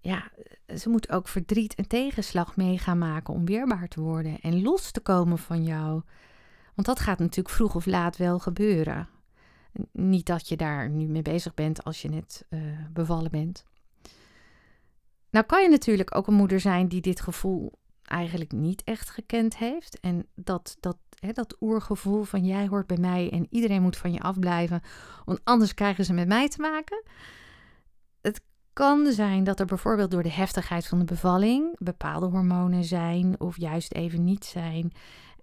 ja, 0.00 0.30
ze 0.76 0.88
moet 0.88 1.10
ook 1.10 1.28
verdriet 1.28 1.74
en 1.74 1.88
tegenslag 1.88 2.56
mee 2.56 2.78
gaan 2.78 2.98
maken 2.98 3.34
om 3.34 3.44
weerbaar 3.44 3.88
te 3.88 4.00
worden 4.00 4.40
en 4.40 4.62
los 4.62 4.90
te 4.90 5.00
komen 5.00 5.38
van 5.38 5.64
jou. 5.64 6.02
Want 6.74 6.86
dat 6.86 7.00
gaat 7.00 7.18
natuurlijk 7.18 7.54
vroeg 7.54 7.74
of 7.74 7.86
laat 7.86 8.16
wel 8.16 8.38
gebeuren. 8.38 9.08
Niet 9.92 10.26
dat 10.26 10.48
je 10.48 10.56
daar 10.56 10.88
nu 10.88 11.06
mee 11.06 11.22
bezig 11.22 11.54
bent 11.54 11.84
als 11.84 12.02
je 12.02 12.08
net 12.08 12.46
uh, 12.50 12.60
bevallen 12.92 13.30
bent. 13.30 13.64
Nou 15.30 15.46
kan 15.46 15.62
je 15.62 15.68
natuurlijk 15.68 16.16
ook 16.16 16.26
een 16.26 16.34
moeder 16.34 16.60
zijn 16.60 16.88
die 16.88 17.00
dit 17.00 17.20
gevoel 17.20 17.78
eigenlijk 18.02 18.52
niet 18.52 18.82
echt 18.84 19.10
gekend 19.10 19.56
heeft. 19.56 20.00
En 20.00 20.26
dat, 20.34 20.76
dat, 20.80 20.96
hè, 21.18 21.32
dat 21.32 21.56
oergevoel 21.60 22.22
van 22.22 22.44
jij 22.44 22.66
hoort 22.66 22.86
bij 22.86 22.96
mij 22.96 23.30
en 23.30 23.46
iedereen 23.50 23.82
moet 23.82 23.96
van 23.96 24.12
je 24.12 24.20
afblijven, 24.20 24.80
want 25.24 25.40
anders 25.44 25.74
krijgen 25.74 26.04
ze 26.04 26.12
met 26.12 26.28
mij 26.28 26.48
te 26.48 26.60
maken. 26.60 27.02
Het 28.20 28.40
kan 28.72 29.12
zijn 29.12 29.44
dat 29.44 29.60
er 29.60 29.66
bijvoorbeeld 29.66 30.10
door 30.10 30.22
de 30.22 30.32
heftigheid 30.32 30.86
van 30.86 30.98
de 30.98 31.04
bevalling 31.04 31.76
bepaalde 31.78 32.26
hormonen 32.26 32.84
zijn 32.84 33.40
of 33.40 33.56
juist 33.56 33.92
even 33.92 34.24
niet 34.24 34.44
zijn. 34.44 34.92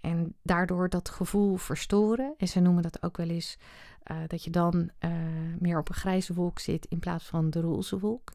En 0.01 0.35
daardoor 0.41 0.89
dat 0.89 1.09
gevoel 1.09 1.57
verstoren. 1.57 2.33
En 2.37 2.47
ze 2.47 2.59
noemen 2.59 2.83
dat 2.83 3.03
ook 3.03 3.17
wel 3.17 3.29
eens 3.29 3.57
uh, 4.11 4.17
dat 4.27 4.43
je 4.43 4.49
dan 4.49 4.89
uh, 4.99 5.11
meer 5.59 5.79
op 5.79 5.89
een 5.89 5.95
grijze 5.95 6.33
wolk 6.33 6.59
zit 6.59 6.85
in 6.85 6.99
plaats 6.99 7.25
van 7.25 7.49
de 7.49 7.61
roze 7.61 7.99
wolk. 7.99 8.31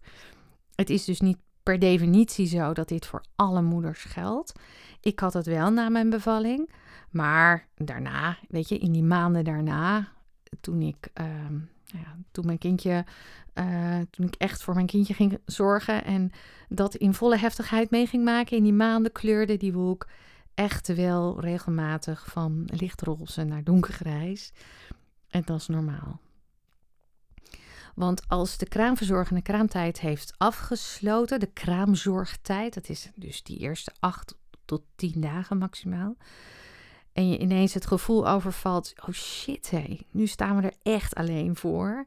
Het 0.74 0.90
is 0.90 1.04
dus 1.04 1.20
niet 1.20 1.38
per 1.62 1.78
definitie 1.78 2.46
zo 2.46 2.72
dat 2.72 2.88
dit 2.88 3.06
voor 3.06 3.24
alle 3.36 3.62
moeders 3.62 4.04
geldt. 4.04 4.52
Ik 5.00 5.20
had 5.20 5.32
het 5.32 5.46
wel 5.46 5.70
na 5.70 5.88
mijn 5.88 6.10
bevalling. 6.10 6.70
Maar 7.10 7.66
daarna, 7.76 8.38
weet 8.48 8.68
je, 8.68 8.78
in 8.78 8.92
die 8.92 9.02
maanden 9.02 9.44
daarna, 9.44 10.08
toen 10.60 10.82
ik, 10.82 11.08
uh, 11.20 11.26
ja, 11.84 12.16
toen 12.30 12.46
mijn 12.46 12.58
kindje, 12.58 13.04
uh, 13.54 13.98
toen 14.10 14.26
ik 14.26 14.34
echt 14.34 14.62
voor 14.62 14.74
mijn 14.74 14.86
kindje 14.86 15.14
ging 15.14 15.38
zorgen 15.44 16.04
en 16.04 16.30
dat 16.68 16.94
in 16.94 17.14
volle 17.14 17.36
heftigheid 17.36 17.90
mee 17.90 18.06
ging 18.06 18.24
maken, 18.24 18.56
in 18.56 18.62
die 18.62 18.72
maanden 18.72 19.12
kleurde 19.12 19.56
die 19.56 19.72
wolk 19.72 20.06
echt 20.54 20.94
wel 20.94 21.40
regelmatig 21.40 22.26
van 22.26 22.62
lichtroze 22.66 23.44
naar 23.44 23.64
donkergrijs. 23.64 24.52
En 25.28 25.42
dat 25.44 25.60
is 25.60 25.66
normaal. 25.66 26.20
Want 27.94 28.28
als 28.28 28.58
de 28.58 28.68
kraamverzorgende 28.68 29.42
kraamtijd 29.42 30.00
heeft 30.00 30.34
afgesloten, 30.38 31.40
de 31.40 31.50
kraamzorgtijd, 31.52 32.74
dat 32.74 32.88
is 32.88 33.10
dus 33.14 33.42
die 33.42 33.58
eerste 33.58 33.92
acht 34.00 34.34
tot 34.64 34.82
tien 34.96 35.20
dagen 35.20 35.58
maximaal. 35.58 36.16
En 37.12 37.28
je 37.28 37.38
ineens 37.38 37.74
het 37.74 37.86
gevoel 37.86 38.28
overvalt: 38.28 38.92
oh 39.08 39.14
shit, 39.14 39.70
hé, 39.70 39.98
nu 40.10 40.26
staan 40.26 40.56
we 40.56 40.62
er 40.62 40.76
echt 40.82 41.14
alleen 41.14 41.56
voor. 41.56 42.06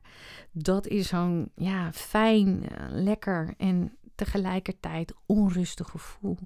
Dat 0.51 0.87
is 0.87 1.07
zo'n 1.07 1.51
ja, 1.55 1.91
fijn, 1.93 2.69
eh, 2.69 2.85
lekker 2.89 3.53
en 3.57 3.97
tegelijkertijd 4.15 5.13
onrustig 5.25 5.89
gevoel. 5.89 6.37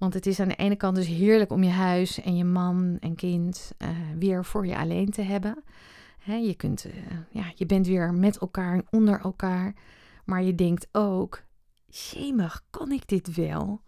Want 0.00 0.14
het 0.14 0.26
is 0.26 0.40
aan 0.40 0.48
de 0.48 0.56
ene 0.56 0.76
kant 0.76 0.96
dus 0.96 1.06
heerlijk 1.06 1.50
om 1.50 1.62
je 1.62 1.70
huis 1.70 2.20
en 2.20 2.36
je 2.36 2.44
man 2.44 2.96
en 3.00 3.14
kind 3.14 3.72
uh, 3.78 3.88
weer 4.18 4.44
voor 4.44 4.66
je 4.66 4.76
alleen 4.76 5.10
te 5.10 5.22
hebben. 5.22 5.64
Je, 6.24 6.54
kunt, 6.54 6.86
uh, 6.86 6.92
ja, 7.30 7.52
je 7.54 7.66
bent 7.66 7.86
weer 7.86 8.14
met 8.14 8.38
elkaar 8.38 8.74
en 8.74 8.86
onder 8.90 9.20
elkaar. 9.20 9.74
Maar 10.24 10.42
je 10.42 10.54
denkt 10.54 10.88
ook, 10.92 11.42
jemig, 11.86 12.64
kan 12.70 12.92
ik 12.92 13.08
dit 13.08 13.34
wel? 13.34 13.80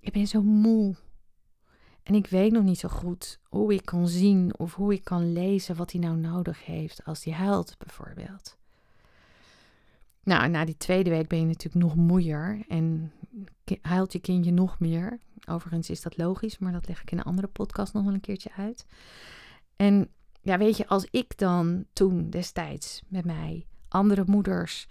Ik 0.00 0.12
ben 0.12 0.26
zo 0.26 0.42
moe. 0.42 0.96
En 2.02 2.14
ik 2.14 2.26
weet 2.26 2.52
nog 2.52 2.62
niet 2.62 2.78
zo 2.78 2.88
goed 2.88 3.40
hoe 3.42 3.74
ik 3.74 3.84
kan 3.84 4.08
zien 4.08 4.58
of 4.58 4.74
hoe 4.74 4.92
ik 4.92 5.04
kan 5.04 5.32
lezen 5.32 5.76
wat 5.76 5.92
hij 5.92 6.00
nou 6.00 6.16
nodig 6.16 6.64
heeft 6.64 7.04
als 7.04 7.24
hij 7.24 7.34
huilt, 7.34 7.74
bijvoorbeeld. 7.78 8.56
Nou, 10.22 10.48
na 10.48 10.64
die 10.64 10.76
tweede 10.76 11.10
week 11.10 11.28
ben 11.28 11.38
je 11.38 11.46
natuurlijk 11.46 11.84
nog 11.84 11.94
moeier 11.94 12.64
en 12.68 13.12
huilt 13.82 14.12
je 14.12 14.18
kindje 14.18 14.52
nog 14.52 14.78
meer. 14.78 15.18
Overigens 15.48 15.90
is 15.90 16.02
dat 16.02 16.16
logisch, 16.16 16.58
maar 16.58 16.72
dat 16.72 16.88
leg 16.88 17.02
ik 17.02 17.10
in 17.10 17.18
een 17.18 17.24
andere 17.24 17.46
podcast 17.46 17.92
nog 17.92 18.04
wel 18.04 18.14
een 18.14 18.20
keertje 18.20 18.50
uit. 18.56 18.86
En 19.76 20.10
ja, 20.40 20.58
weet 20.58 20.76
je, 20.76 20.86
als 20.86 21.06
ik 21.10 21.38
dan 21.38 21.84
toen 21.92 22.30
destijds 22.30 23.02
met 23.08 23.24
mij 23.24 23.66
andere 23.88 24.22
moeders, 24.26 24.88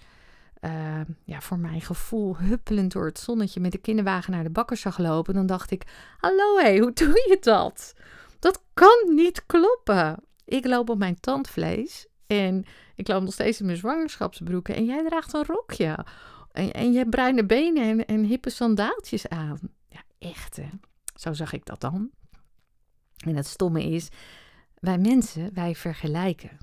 uh, 0.61 1.01
ja, 1.23 1.41
voor 1.41 1.59
mijn 1.59 1.81
gevoel 1.81 2.37
huppelend 2.37 2.91
door 2.91 3.05
het 3.05 3.19
zonnetje 3.19 3.59
met 3.59 3.71
de 3.71 3.77
kinderwagen 3.77 4.31
naar 4.31 4.43
de 4.43 4.49
bakker 4.49 4.77
zag 4.77 4.97
lopen, 4.97 5.33
dan 5.33 5.45
dacht 5.45 5.71
ik: 5.71 5.83
Hallo, 6.17 6.57
hé, 6.57 6.79
hoe 6.79 6.93
doe 6.93 7.07
je 7.07 7.37
dat? 7.39 7.93
Dat 8.39 8.63
kan 8.73 9.15
niet 9.15 9.45
kloppen. 9.45 10.15
Ik 10.45 10.65
loop 10.65 10.89
op 10.89 10.97
mijn 10.97 11.19
tandvlees 11.19 12.07
en 12.27 12.65
ik 12.95 13.07
loop 13.07 13.23
nog 13.23 13.33
steeds 13.33 13.59
in 13.59 13.65
mijn 13.65 13.77
zwangerschapsbroeken 13.77 14.75
en 14.75 14.85
jij 14.85 15.03
draagt 15.05 15.33
een 15.33 15.45
rokje. 15.45 16.05
En, 16.55 16.71
en 16.71 16.91
je 16.91 16.97
hebt 16.97 17.09
bruine 17.09 17.45
benen 17.45 17.83
en, 17.83 18.05
en 18.05 18.23
hippe 18.23 18.49
sandaaltjes 18.49 19.27
aan. 19.27 19.59
Ja, 19.89 20.03
echt 20.19 20.55
hè. 20.55 20.69
Zo 21.15 21.33
zag 21.33 21.53
ik 21.53 21.65
dat 21.65 21.81
dan. 21.81 22.09
En 23.17 23.35
het 23.35 23.47
stomme 23.47 23.83
is, 23.83 24.09
wij 24.79 24.97
mensen, 24.97 25.53
wij 25.53 25.75
vergelijken. 25.75 26.57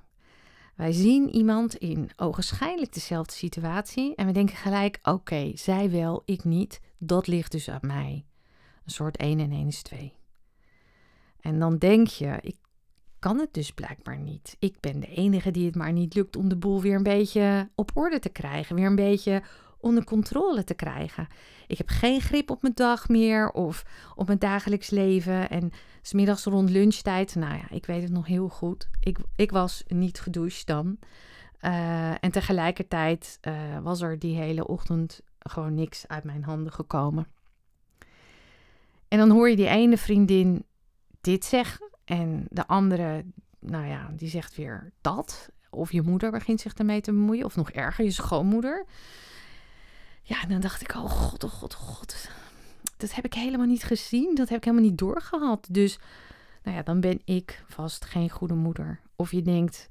Wij 0.75 0.93
zien 0.93 1.35
iemand 1.35 1.75
in 1.75 2.11
ogenschijnlijk 2.17 2.93
dezelfde 2.93 3.33
situatie 3.33 4.15
en 4.15 4.27
we 4.27 4.33
denken 4.33 4.57
gelijk: 4.57 4.99
oké, 5.03 5.53
zij 5.55 5.91
wel, 5.91 6.23
ik 6.25 6.45
niet. 6.45 6.81
Dat 6.99 7.27
ligt 7.27 7.53
dus 7.53 7.69
aan 7.71 7.81
mij. 7.83 8.25
Een 8.85 8.91
soort 8.91 9.17
1 9.17 9.41
en 9.41 9.51
1 9.51 9.67
is 9.67 9.83
2. 9.83 10.15
En 11.41 11.59
dan 11.59 11.79
denk 11.79 12.07
je: 12.07 12.39
ik 12.41 12.57
kan 13.19 13.39
het 13.39 13.55
dus 13.55 13.73
blijkbaar 13.73 14.19
niet. 14.19 14.57
Ik 14.59 14.81
ben 14.81 15.01
de 15.01 15.07
enige 15.07 15.51
die 15.51 15.67
het 15.67 15.75
maar 15.75 15.93
niet 15.93 16.15
lukt 16.15 16.37
om 16.37 16.49
de 16.49 16.57
boel 16.57 16.81
weer 16.81 16.97
een 16.97 17.03
beetje 17.03 17.71
op 17.75 17.91
orde 17.95 18.19
te 18.19 18.29
krijgen, 18.29 18.77
weer 18.77 18.87
een 18.87 18.95
beetje 18.95 19.43
onder 19.83 20.05
controle 20.05 20.65
te 20.65 20.75
krijgen. 20.75 21.27
Ik 21.67 21.79
heb 21.79 21.89
geen 21.89 22.21
grip 22.21 22.51
op 22.51 22.63
mijn 22.63 22.75
dag 22.75 23.09
meer 23.09 23.51
of 23.51 23.85
op 24.15 24.27
mijn 24.27 24.39
dagelijks 24.39 24.91
leven. 24.91 25.51
En 25.51 25.71
smiddags 26.03 26.45
rond 26.45 26.71
lunchtijd, 26.71 27.35
nou 27.35 27.55
ja, 27.55 27.71
ik 27.71 27.87
weet 27.87 28.03
het 28.03 28.13
nog 28.13 28.27
heel 28.27 28.49
goed. 28.49 28.89
Ik, 29.01 29.19
ik 29.37 29.51
was 29.51 29.83
niet 29.87 30.21
gedoucht 30.21 30.67
dan. 30.67 30.99
Uh, 31.61 32.25
en 32.25 32.31
tegelijkertijd 32.31 33.39
uh, 33.49 33.79
was 33.83 34.01
er 34.01 34.19
die 34.19 34.37
hele 34.37 34.67
ochtend 34.67 35.21
gewoon 35.39 35.75
niks 35.75 36.09
uit 36.09 36.25
mijn 36.25 36.45
handen 36.45 36.73
gekomen. 36.73 37.27
En 39.09 39.19
dan 39.19 39.31
hoor 39.31 39.51
je 39.51 39.57
die 39.57 39.69
ene 39.69 39.99
vriendin 39.99 40.65
dit 41.21 41.45
zeggen 41.45 41.91
en 42.05 42.47
de 42.49 42.67
andere, 42.67 43.25
nou 43.61 43.87
ja, 43.87 44.11
die 44.17 44.29
zegt 44.29 44.57
weer 44.57 44.93
dat. 45.01 45.51
Of 45.71 45.93
je 45.93 46.03
moeder 46.03 46.31
begint 46.31 46.61
zich 46.61 46.75
ermee 46.75 47.01
te 47.01 47.13
bemoeien, 47.13 47.45
of 47.45 47.57
nog 47.57 47.71
erger, 47.71 48.05
je 48.05 48.11
schoonmoeder. 48.11 48.87
Ja, 50.23 50.43
en 50.43 50.49
dan 50.49 50.61
dacht 50.61 50.81
ik, 50.81 50.95
oh 50.95 51.11
god, 51.11 51.45
oh 51.45 51.51
god, 51.51 51.75
oh 51.75 51.81
god. 51.81 52.29
Dat 52.97 53.15
heb 53.15 53.25
ik 53.25 53.35
helemaal 53.35 53.67
niet 53.67 53.85
gezien, 53.85 54.35
dat 54.35 54.49
heb 54.49 54.59
ik 54.59 54.65
helemaal 54.65 54.89
niet 54.89 54.99
doorgehad. 54.99 55.67
Dus, 55.71 55.99
nou 56.63 56.77
ja, 56.77 56.83
dan 56.83 57.01
ben 57.01 57.21
ik 57.25 57.65
vast 57.69 58.05
geen 58.05 58.31
goede 58.31 58.55
moeder. 58.55 59.01
Of 59.17 59.31
je 59.31 59.43
denkt, 59.43 59.89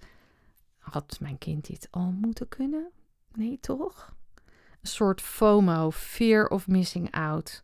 had 0.78 1.18
mijn 1.20 1.38
kind 1.38 1.68
dit 1.68 1.88
al 1.92 2.12
moeten 2.12 2.48
kunnen? 2.48 2.92
Nee, 3.34 3.60
toch? 3.60 4.14
Een 4.82 4.90
soort 4.90 5.22
FOMO, 5.22 5.92
fear 5.92 6.48
of 6.48 6.68
missing 6.68 7.12
out. 7.12 7.64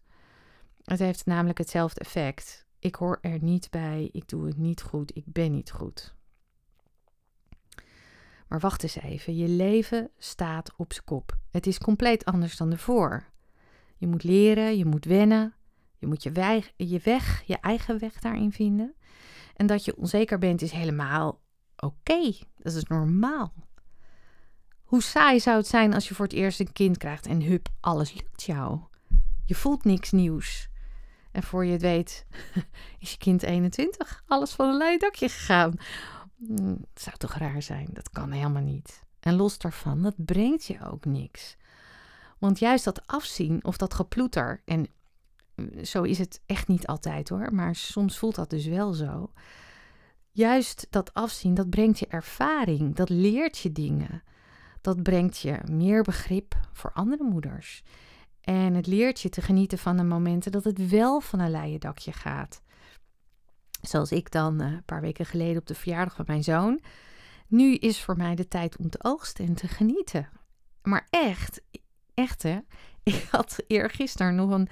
Het 0.84 1.00
heeft 1.00 1.26
namelijk 1.26 1.58
hetzelfde 1.58 2.00
effect. 2.00 2.66
Ik 2.80 2.96
hoor 2.96 3.18
er 3.22 3.44
niet 3.44 3.70
bij, 3.70 4.10
ik 4.12 4.28
doe 4.30 4.46
het 4.46 4.58
niet 4.58 4.82
goed, 4.82 5.16
ik 5.16 5.24
ben 5.26 5.52
niet 5.52 5.72
goed. 5.72 6.16
Maar 8.48 8.60
wacht 8.60 8.84
eens 8.84 8.96
even, 8.96 9.36
je 9.36 9.48
leven 9.48 10.10
staat 10.18 10.74
op 10.78 10.94
zijn 10.94 11.06
kop. 11.06 11.38
Het 11.52 11.68
is 11.68 11.78
compleet 11.78 12.26
anders 12.26 12.58
dan 12.58 12.72
ervoor. 12.72 13.26
Je 13.98 14.08
moet 14.08 14.24
leren, 14.24 14.78
je 14.78 14.86
moet 14.86 15.06
wennen, 15.06 15.54
je 15.98 16.08
moet 16.08 16.24
je, 16.24 16.62
je 16.76 17.00
weg, 17.04 17.44
je 17.46 17.58
eigen 17.60 18.00
weg 18.00 18.20
daarin 18.20 18.52
vinden. 18.52 18.96
En 19.56 19.68
dat 19.68 19.86
je 19.86 19.98
onzeker 19.98 20.38
bent 20.38 20.62
is 20.62 20.72
helemaal 20.72 21.40
oké, 21.78 22.34
dat 22.58 22.74
is 22.74 22.84
normaal. 22.84 23.54
Hoe 24.84 25.02
saai 25.02 25.40
zou 25.40 25.58
het 25.58 25.68
zijn 25.68 25.94
als 25.94 26.08
je 26.08 26.16
voor 26.16 26.26
het 26.26 26.34
eerst 26.34 26.60
een 26.60 26.74
kind 26.74 26.98
krijgt 26.98 27.26
en 27.26 27.42
hup, 27.42 27.68
alles 27.80 28.14
lukt 28.14 28.44
jou. 28.44 28.80
Je 29.46 29.56
voelt 29.56 29.84
niks 29.84 30.12
nieuws. 30.12 30.70
En 31.32 31.44
voor 31.44 31.66
je 31.66 31.72
het 31.72 31.82
weet, 31.82 32.26
is 33.00 33.12
je 33.12 33.18
kind 33.18 33.44
21, 33.44 34.24
alles 34.28 34.52
van 34.52 34.70
een 34.70 34.78
leien 34.78 35.00
dakje 35.00 35.30
gegaan. 35.30 35.74
Hmm, 36.38 36.78
het 36.94 37.02
zou 37.02 37.18
toch 37.18 37.34
raar 37.34 37.62
zijn? 37.62 37.90
Dat 37.92 38.10
kan 38.10 38.32
helemaal 38.32 38.62
niet. 38.62 39.04
En 39.20 39.36
los 39.36 39.58
daarvan, 39.58 40.02
dat 40.02 40.26
brengt 40.26 40.66
je 40.66 40.86
ook 40.90 41.06
niks. 41.06 41.58
Want 42.38 42.60
juist 42.60 42.84
dat 42.84 43.08
afzien 43.08 43.64
of 43.64 43.78
dat 43.78 43.94
geploeter, 43.94 44.62
en 44.66 44.88
mm, 45.56 45.86
zo 45.86 46.04
is 46.04 46.18
het 46.18 46.42
echt 46.46 46.68
niet 46.68 46.88
altijd 46.88 47.30
hoor, 47.30 47.54
maar 47.54 47.76
soms 47.76 48.18
voelt 48.18 48.36
dat 48.36 48.50
dus 48.50 48.66
wel 48.66 48.94
zo. 48.94 49.32
Juist 50.32 50.88
dat 50.90 51.14
afzien, 51.14 51.54
dat 51.54 51.70
brengt 51.70 52.00
je 52.00 52.08
ervaring, 52.08 52.96
dat 52.96 53.10
leert 53.10 53.58
je 53.58 53.72
dingen. 53.72 54.24
Dat 54.82 55.04
brengt 55.04 55.38
je 55.38 55.60
meer 55.72 56.04
begrip 56.04 56.56
voor 56.74 56.92
andere 56.94 57.24
moeders. 57.24 57.84
En 58.42 58.74
het 58.74 58.88
leert 58.88 59.22
je 59.22 59.30
te 59.30 59.42
genieten 59.42 59.78
van 59.78 59.98
de 59.98 60.04
momenten 60.04 60.52
dat 60.52 60.64
het 60.64 60.90
wel 60.90 61.20
van 61.20 61.40
een 61.40 61.52
leien 61.52 61.80
dakje 61.80 62.12
gaat. 62.12 62.62
Zoals 63.88 64.12
ik 64.12 64.32
dan 64.32 64.62
eh, 64.62 64.72
een 64.72 64.84
paar 64.86 65.02
weken 65.02 65.26
geleden 65.26 65.58
op 65.58 65.68
de 65.68 65.76
verjaardag 65.76 66.16
van 66.16 66.26
mijn 66.28 66.44
zoon. 66.44 66.80
Nu 67.48 67.76
is 67.76 68.04
voor 68.04 68.18
mij 68.18 68.36
de 68.36 68.48
tijd 68.48 68.78
om 68.78 68.90
te 68.90 69.04
oogsten 69.04 69.46
en 69.46 69.54
te 69.54 69.68
genieten. 69.68 70.30
Maar 70.82 71.08
echt, 71.10 71.62
echt 72.14 72.44
hè. 72.44 72.60
Ik 73.04 73.28
had 73.32 73.64
eergisteren 73.68 74.36
nog 74.36 74.52
een 74.52 74.70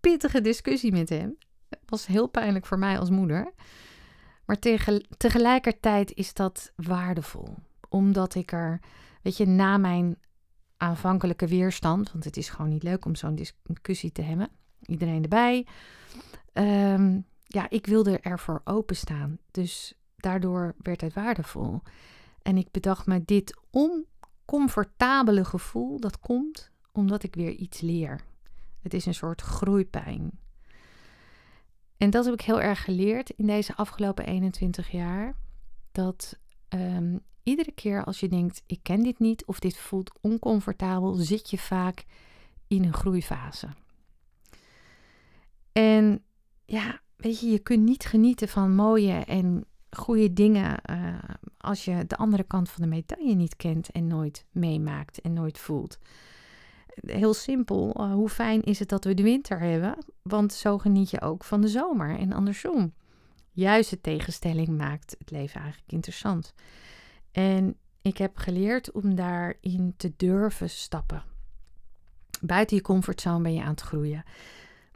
pittige 0.00 0.40
discussie 0.40 0.92
met 0.92 1.08
hem. 1.08 1.36
Het 1.68 1.80
was 1.86 2.06
heel 2.06 2.26
pijnlijk 2.26 2.66
voor 2.66 2.78
mij 2.78 2.98
als 2.98 3.10
moeder. 3.10 3.52
Maar 4.44 4.58
tegelijkertijd 5.16 6.14
is 6.14 6.34
dat 6.34 6.72
waardevol. 6.76 7.54
Omdat 7.88 8.34
ik 8.34 8.52
er, 8.52 8.80
weet 9.22 9.36
je, 9.36 9.46
na 9.46 9.76
mijn 9.76 10.18
aanvankelijke 10.76 11.46
weerstand, 11.46 12.12
want 12.12 12.24
het 12.24 12.36
is 12.36 12.48
gewoon 12.48 12.70
niet 12.70 12.82
leuk 12.82 13.04
om 13.04 13.14
zo'n 13.14 13.34
discussie 13.34 14.12
te 14.12 14.22
hebben, 14.22 14.48
iedereen 14.80 15.22
erbij. 15.22 15.66
Um, 16.52 17.26
ja, 17.56 17.70
ik 17.70 17.86
wilde 17.86 18.18
ervoor 18.20 18.60
openstaan. 18.64 19.38
Dus 19.50 19.94
daardoor 20.16 20.74
werd 20.78 21.00
het 21.00 21.14
waardevol. 21.14 21.80
En 22.42 22.56
ik 22.56 22.70
bedacht 22.70 23.06
me, 23.06 23.24
dit 23.24 23.60
oncomfortabele 23.70 25.44
gevoel, 25.44 26.00
dat 26.00 26.20
komt 26.20 26.70
omdat 26.92 27.22
ik 27.22 27.34
weer 27.34 27.50
iets 27.50 27.80
leer. 27.80 28.20
Het 28.82 28.94
is 28.94 29.06
een 29.06 29.14
soort 29.14 29.40
groeipijn. 29.40 30.30
En 31.96 32.10
dat 32.10 32.24
heb 32.24 32.34
ik 32.34 32.40
heel 32.40 32.60
erg 32.60 32.84
geleerd 32.84 33.30
in 33.30 33.46
deze 33.46 33.76
afgelopen 33.76 34.26
21 34.26 34.90
jaar. 34.90 35.34
Dat 35.92 36.38
um, 36.68 37.20
iedere 37.42 37.72
keer 37.72 38.04
als 38.04 38.20
je 38.20 38.28
denkt, 38.28 38.62
ik 38.66 38.78
ken 38.82 39.02
dit 39.02 39.18
niet 39.18 39.44
of 39.44 39.58
dit 39.58 39.76
voelt 39.76 40.18
oncomfortabel, 40.20 41.14
zit 41.14 41.50
je 41.50 41.58
vaak 41.58 42.04
in 42.66 42.84
een 42.84 42.94
groeifase. 42.94 43.68
En 45.72 46.24
ja, 46.64 47.00
weet 47.16 47.40
je, 47.40 47.50
je 47.50 47.58
kunt 47.58 47.82
niet 47.82 48.04
genieten 48.04 48.48
van 48.48 48.74
mooie 48.74 49.12
en 49.12 49.64
goede 49.90 50.32
dingen 50.32 50.80
uh, 50.90 51.18
als 51.58 51.84
je 51.84 52.04
de 52.06 52.16
andere 52.16 52.42
kant 52.42 52.70
van 52.70 52.82
de 52.82 52.88
medaille 52.88 53.34
niet 53.34 53.56
kent 53.56 53.90
en 53.90 54.06
nooit 54.06 54.44
meemaakt 54.50 55.20
en 55.20 55.32
nooit 55.32 55.58
voelt. 55.58 55.98
Heel 56.86 57.34
simpel, 57.34 57.94
uh, 58.00 58.12
hoe 58.12 58.28
fijn 58.28 58.62
is 58.62 58.78
het 58.78 58.88
dat 58.88 59.04
we 59.04 59.14
de 59.14 59.22
winter 59.22 59.60
hebben? 59.60 59.96
Want 60.22 60.52
zo 60.52 60.78
geniet 60.78 61.10
je 61.10 61.20
ook 61.20 61.44
van 61.44 61.60
de 61.60 61.68
zomer 61.68 62.18
en 62.18 62.32
andersom. 62.32 62.92
Juist 63.50 63.90
de 63.90 64.00
tegenstelling 64.00 64.68
maakt 64.68 65.16
het 65.18 65.30
leven 65.30 65.60
eigenlijk 65.60 65.92
interessant. 65.92 66.54
En 67.32 67.76
ik 68.02 68.18
heb 68.18 68.36
geleerd 68.36 68.92
om 68.92 69.14
daarin 69.14 69.94
te 69.96 70.12
durven 70.16 70.70
stappen. 70.70 71.22
Buiten 72.40 72.76
je 72.76 72.82
comfortzone 72.82 73.42
ben 73.42 73.54
je 73.54 73.62
aan 73.62 73.70
het 73.70 73.80
groeien. 73.80 74.24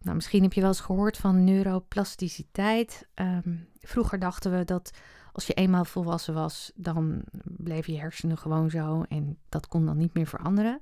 Nou, 0.01 0.17
misschien 0.17 0.43
heb 0.43 0.53
je 0.53 0.61
wel 0.61 0.69
eens 0.69 0.81
gehoord 0.81 1.17
van 1.17 1.45
neuroplasticiteit. 1.45 3.09
Ehm, 3.15 3.57
vroeger 3.81 4.19
dachten 4.19 4.59
we 4.59 4.65
dat 4.65 4.91
als 5.33 5.47
je 5.47 5.55
eenmaal 5.55 5.85
volwassen 5.85 6.35
was, 6.35 6.73
dan 6.75 7.23
bleven 7.43 7.93
je 7.93 7.99
hersenen 7.99 8.39
gewoon 8.39 8.71
zo 8.71 9.03
en 9.09 9.39
dat 9.49 9.69
kon 9.69 9.87
dan 9.87 9.97
niet 9.97 10.15
meer 10.15 10.27
veranderen. 10.27 10.81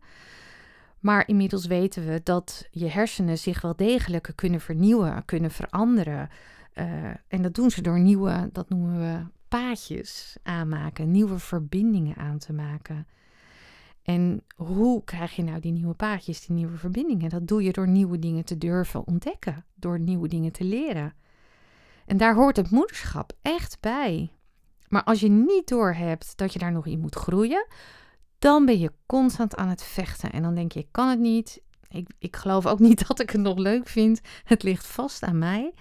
Maar 0.98 1.28
inmiddels 1.28 1.66
weten 1.66 2.06
we 2.06 2.20
dat 2.22 2.68
je 2.70 2.88
hersenen 2.88 3.38
zich 3.38 3.60
wel 3.60 3.76
degelijk 3.76 4.32
kunnen 4.34 4.60
vernieuwen, 4.60 5.24
kunnen 5.24 5.50
veranderen. 5.50 6.28
Uh, 6.74 6.84
en 7.28 7.42
dat 7.42 7.54
doen 7.54 7.70
ze 7.70 7.82
door 7.82 8.00
nieuwe, 8.00 8.48
dat 8.52 8.68
noemen 8.68 8.98
we 8.98 9.26
paadjes 9.48 10.36
aanmaken, 10.42 11.10
nieuwe 11.10 11.38
verbindingen 11.38 12.16
aan 12.16 12.38
te 12.38 12.52
maken. 12.52 13.06
En 14.08 14.42
hoe 14.56 15.04
krijg 15.04 15.36
je 15.36 15.42
nou 15.42 15.60
die 15.60 15.72
nieuwe 15.72 15.94
paadjes, 15.94 16.46
die 16.46 16.56
nieuwe 16.56 16.76
verbindingen? 16.76 17.28
Dat 17.28 17.48
doe 17.48 17.62
je 17.62 17.72
door 17.72 17.88
nieuwe 17.88 18.18
dingen 18.18 18.44
te 18.44 18.58
durven 18.58 19.06
ontdekken, 19.06 19.64
door 19.74 20.00
nieuwe 20.00 20.28
dingen 20.28 20.52
te 20.52 20.64
leren. 20.64 21.14
En 22.06 22.16
daar 22.16 22.34
hoort 22.34 22.56
het 22.56 22.70
moederschap 22.70 23.32
echt 23.42 23.80
bij. 23.80 24.32
Maar 24.88 25.04
als 25.04 25.20
je 25.20 25.28
niet 25.28 25.68
doorhebt 25.68 26.36
dat 26.36 26.52
je 26.52 26.58
daar 26.58 26.72
nog 26.72 26.86
in 26.86 27.00
moet 27.00 27.14
groeien, 27.14 27.66
dan 28.38 28.64
ben 28.64 28.78
je 28.78 28.92
constant 29.06 29.56
aan 29.56 29.68
het 29.68 29.82
vechten. 29.82 30.32
En 30.32 30.42
dan 30.42 30.54
denk 30.54 30.72
je, 30.72 30.80
ik 30.80 30.88
kan 30.90 31.08
het 31.08 31.18
niet. 31.18 31.62
Ik, 31.88 32.10
ik 32.18 32.36
geloof 32.36 32.66
ook 32.66 32.78
niet 32.78 33.06
dat 33.08 33.20
ik 33.20 33.30
het 33.30 33.40
nog 33.40 33.58
leuk 33.58 33.88
vind. 33.88 34.20
Het 34.44 34.62
ligt 34.62 34.86
vast 34.86 35.22
aan 35.22 35.38
mij. 35.38 35.74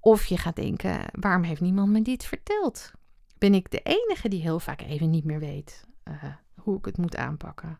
Of 0.00 0.24
je 0.24 0.36
gaat 0.36 0.56
denken, 0.56 1.00
waarom 1.12 1.42
heeft 1.42 1.60
niemand 1.60 1.90
me 1.90 2.02
dit 2.02 2.24
verteld? 2.24 2.90
Ben 3.38 3.54
ik 3.54 3.70
de 3.70 3.80
enige 3.82 4.28
die 4.28 4.40
heel 4.40 4.60
vaak 4.60 4.80
even 4.80 5.10
niet 5.10 5.24
meer 5.24 5.38
weet 5.38 5.86
uh, 6.08 6.24
hoe 6.62 6.78
ik 6.78 6.84
het 6.84 6.96
moet 6.96 7.16
aanpakken? 7.16 7.78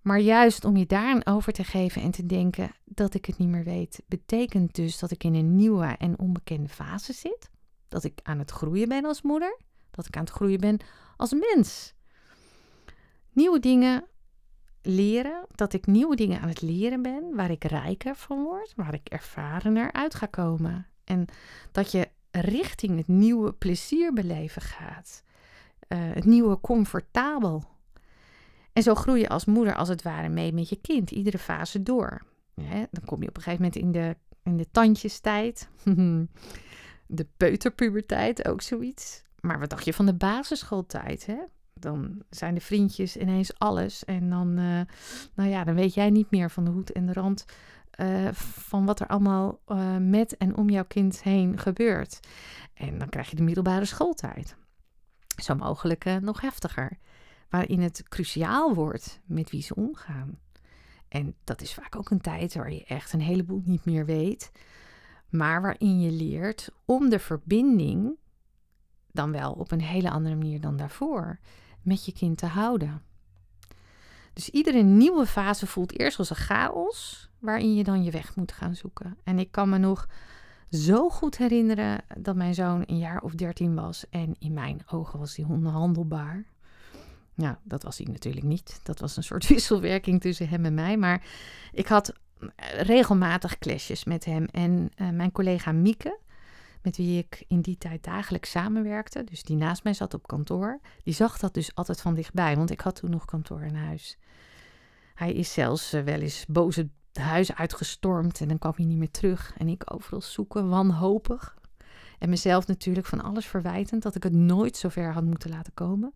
Maar 0.00 0.20
juist 0.20 0.64
om 0.64 0.76
je 0.76 0.86
daarin 0.86 1.26
over 1.26 1.52
te 1.52 1.64
geven 1.64 2.02
en 2.02 2.10
te 2.10 2.26
denken 2.26 2.70
dat 2.84 3.14
ik 3.14 3.24
het 3.24 3.38
niet 3.38 3.48
meer 3.48 3.64
weet, 3.64 4.02
betekent 4.06 4.74
dus 4.74 4.98
dat 4.98 5.10
ik 5.10 5.24
in 5.24 5.34
een 5.34 5.56
nieuwe 5.56 5.86
en 5.86 6.18
onbekende 6.18 6.68
fase 6.68 7.12
zit. 7.12 7.50
Dat 7.88 8.04
ik 8.04 8.20
aan 8.22 8.38
het 8.38 8.50
groeien 8.50 8.88
ben 8.88 9.04
als 9.04 9.22
moeder. 9.22 9.58
Dat 9.90 10.06
ik 10.06 10.16
aan 10.16 10.24
het 10.24 10.32
groeien 10.32 10.60
ben 10.60 10.80
als 11.16 11.32
mens. 11.32 11.94
Nieuwe 13.32 13.58
dingen 13.60 14.04
leren, 14.82 15.46
dat 15.54 15.72
ik 15.72 15.86
nieuwe 15.86 16.16
dingen 16.16 16.40
aan 16.40 16.48
het 16.48 16.62
leren 16.62 17.02
ben, 17.02 17.34
waar 17.34 17.50
ik 17.50 17.64
rijker 17.64 18.16
van 18.16 18.42
word, 18.42 18.72
waar 18.76 18.94
ik 18.94 19.08
ervarener 19.08 19.92
uit 19.92 20.14
ga 20.14 20.26
komen. 20.26 20.86
En 21.04 21.24
dat 21.72 21.92
je 21.92 22.08
richting 22.30 22.96
het 22.96 23.08
nieuwe 23.08 23.52
plezier 23.52 24.12
beleven 24.12 24.62
gaat. 24.62 25.22
Uh, 25.92 25.98
het 25.98 26.24
nieuwe 26.24 26.60
comfortabel. 26.60 27.64
En 28.72 28.82
zo 28.82 28.94
groei 28.94 29.20
je 29.20 29.28
als 29.28 29.44
moeder 29.44 29.74
als 29.74 29.88
het 29.88 30.02
ware 30.02 30.28
mee 30.28 30.52
met 30.52 30.68
je 30.68 30.80
kind, 30.80 31.10
iedere 31.10 31.38
fase 31.38 31.82
door. 31.82 32.22
dan 32.90 33.04
kom 33.04 33.22
je 33.22 33.28
op 33.28 33.36
een 33.36 33.42
gegeven 33.42 33.64
moment 33.64 33.76
in 33.76 33.92
de, 33.92 34.16
in 34.42 34.56
de 34.56 34.70
tandjestijd, 34.70 35.68
de 37.06 37.26
peuterpuberteit, 37.36 38.48
ook 38.48 38.62
zoiets. 38.62 39.22
Maar 39.40 39.58
wat 39.58 39.70
dacht 39.70 39.84
je 39.84 39.92
van 39.92 40.06
de 40.06 40.14
basisschooltijd? 40.14 41.26
Hè? 41.26 41.38
dan 41.82 42.22
zijn 42.30 42.54
de 42.54 42.60
vriendjes 42.60 43.16
ineens 43.16 43.58
alles. 43.58 44.04
En 44.04 44.30
dan, 44.30 44.48
uh, 44.58 44.80
nou 45.34 45.50
ja, 45.50 45.64
dan 45.64 45.74
weet 45.74 45.94
jij 45.94 46.10
niet 46.10 46.30
meer 46.30 46.50
van 46.50 46.64
de 46.64 46.70
hoed 46.70 46.92
en 46.92 47.06
de 47.06 47.12
rand 47.12 47.44
uh, 48.00 48.32
van 48.32 48.86
wat 48.86 49.00
er 49.00 49.06
allemaal 49.06 49.60
uh, 49.68 49.96
met 49.96 50.36
en 50.36 50.56
om 50.56 50.70
jouw 50.70 50.84
kind 50.84 51.22
heen 51.22 51.58
gebeurt. 51.58 52.20
En 52.74 52.98
dan 52.98 53.08
krijg 53.08 53.30
je 53.30 53.36
de 53.36 53.42
middelbare 53.42 53.84
schooltijd. 53.84 54.56
Zo 55.36 55.54
mogelijk 55.54 56.04
nog 56.20 56.40
heftiger. 56.40 56.98
Waarin 57.48 57.80
het 57.80 58.02
cruciaal 58.08 58.74
wordt 58.74 59.20
met 59.24 59.50
wie 59.50 59.62
ze 59.62 59.74
omgaan. 59.74 60.38
En 61.08 61.34
dat 61.44 61.60
is 61.60 61.74
vaak 61.74 61.96
ook 61.96 62.10
een 62.10 62.20
tijd 62.20 62.54
waar 62.54 62.72
je 62.72 62.84
echt 62.84 63.12
een 63.12 63.20
heleboel 63.20 63.62
niet 63.64 63.84
meer 63.84 64.06
weet. 64.06 64.52
Maar 65.28 65.62
waarin 65.62 66.00
je 66.00 66.10
leert 66.10 66.70
om 66.84 67.08
de 67.08 67.18
verbinding, 67.18 68.16
dan 69.10 69.32
wel 69.32 69.52
op 69.52 69.72
een 69.72 69.80
hele 69.80 70.10
andere 70.10 70.34
manier 70.34 70.60
dan 70.60 70.76
daarvoor, 70.76 71.38
met 71.82 72.04
je 72.04 72.12
kind 72.12 72.38
te 72.38 72.46
houden. 72.46 73.02
Dus 74.32 74.48
iedere 74.48 74.82
nieuwe 74.82 75.26
fase 75.26 75.66
voelt 75.66 75.98
eerst 75.98 76.18
als 76.18 76.30
een 76.30 76.36
chaos, 76.36 77.30
waarin 77.38 77.74
je 77.74 77.84
dan 77.84 78.04
je 78.04 78.10
weg 78.10 78.36
moet 78.36 78.52
gaan 78.52 78.74
zoeken. 78.74 79.18
En 79.24 79.38
ik 79.38 79.52
kan 79.52 79.68
me 79.68 79.78
nog 79.78 80.08
zo 80.72 81.08
goed 81.08 81.36
herinneren 81.36 82.04
dat 82.18 82.36
mijn 82.36 82.54
zoon 82.54 82.82
een 82.86 82.98
jaar 82.98 83.20
of 83.22 83.32
dertien 83.32 83.74
was 83.74 84.04
en 84.10 84.36
in 84.38 84.52
mijn 84.52 84.82
ogen 84.90 85.18
was 85.18 85.36
hij 85.36 85.44
onhandelbaar. 85.48 86.44
Nou, 87.34 87.56
dat 87.62 87.82
was 87.82 87.98
hij 87.98 88.06
natuurlijk 88.06 88.46
niet. 88.46 88.80
Dat 88.82 89.00
was 89.00 89.16
een 89.16 89.22
soort 89.22 89.48
wisselwerking 89.54 90.20
tussen 90.20 90.48
hem 90.48 90.64
en 90.64 90.74
mij. 90.74 90.96
Maar 90.96 91.24
ik 91.72 91.86
had 91.86 92.12
regelmatig 92.76 93.58
clashes 93.58 94.04
met 94.04 94.24
hem. 94.24 94.44
En 94.44 94.90
uh, 94.96 95.08
mijn 95.10 95.32
collega 95.32 95.72
Mieke, 95.72 96.18
met 96.82 96.96
wie 96.96 97.18
ik 97.18 97.44
in 97.48 97.60
die 97.60 97.78
tijd 97.78 98.04
dagelijks 98.04 98.50
samenwerkte, 98.50 99.24
dus 99.24 99.42
die 99.42 99.56
naast 99.56 99.84
mij 99.84 99.94
zat 99.94 100.14
op 100.14 100.26
kantoor, 100.26 100.80
die 101.02 101.14
zag 101.14 101.38
dat 101.38 101.54
dus 101.54 101.74
altijd 101.74 102.00
van 102.00 102.14
dichtbij, 102.14 102.56
want 102.56 102.70
ik 102.70 102.80
had 102.80 102.94
toen 102.94 103.10
nog 103.10 103.24
kantoor 103.24 103.62
in 103.62 103.74
huis. 103.74 104.18
Hij 105.14 105.32
is 105.32 105.52
zelfs 105.52 105.94
uh, 105.94 106.02
wel 106.02 106.20
eens 106.20 106.44
boos 106.48 106.76
het 107.12 107.22
huis 107.22 107.54
uitgestormd 107.54 108.40
en 108.40 108.48
dan 108.48 108.58
kwam 108.58 108.72
hij 108.76 108.84
niet 108.84 108.98
meer 108.98 109.10
terug. 109.10 109.54
En 109.56 109.68
ik 109.68 109.94
overal 109.94 110.20
zoeken, 110.20 110.68
wanhopig. 110.68 111.56
En 112.18 112.28
mezelf 112.28 112.66
natuurlijk 112.66 113.06
van 113.06 113.22
alles 113.22 113.46
verwijtend 113.46 114.02
dat 114.02 114.14
ik 114.14 114.22
het 114.22 114.32
nooit 114.32 114.76
zo 114.76 114.88
ver 114.88 115.12
had 115.12 115.24
moeten 115.24 115.50
laten 115.50 115.74
komen. 115.74 116.14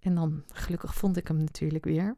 En 0.00 0.14
dan, 0.14 0.42
gelukkig 0.52 0.94
vond 0.94 1.16
ik 1.16 1.28
hem 1.28 1.36
natuurlijk 1.36 1.84
weer. 1.84 2.16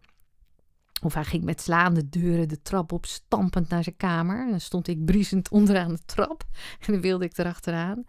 Of 1.03 1.15
hij 1.15 1.25
ging 1.25 1.45
met 1.45 1.61
slaande 1.61 2.09
deuren 2.09 2.49
de 2.49 2.63
trap 2.63 2.93
op, 2.93 3.07
stampend 3.07 3.69
naar 3.69 3.83
zijn 3.83 3.97
kamer. 3.97 4.43
En 4.43 4.51
dan 4.51 4.61
stond 4.61 4.89
ik 4.89 5.05
briesend 5.05 5.49
onderaan 5.49 5.93
de 5.93 6.05
trap. 6.07 6.45
En 6.87 6.93
dan 6.93 7.01
wilde 7.01 7.25
ik 7.25 7.39
erachteraan. 7.39 8.05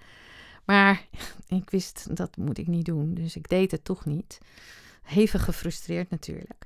Maar 0.65 1.07
ik 1.47 1.69
wist, 1.69 2.15
dat 2.15 2.37
moet 2.37 2.57
ik 2.57 2.67
niet 2.67 2.85
doen. 2.85 3.13
Dus 3.13 3.35
ik 3.35 3.49
deed 3.49 3.71
het 3.71 3.83
toch 3.83 4.05
niet. 4.05 4.37
Hevig 5.01 5.43
gefrustreerd 5.43 6.09
natuurlijk. 6.09 6.65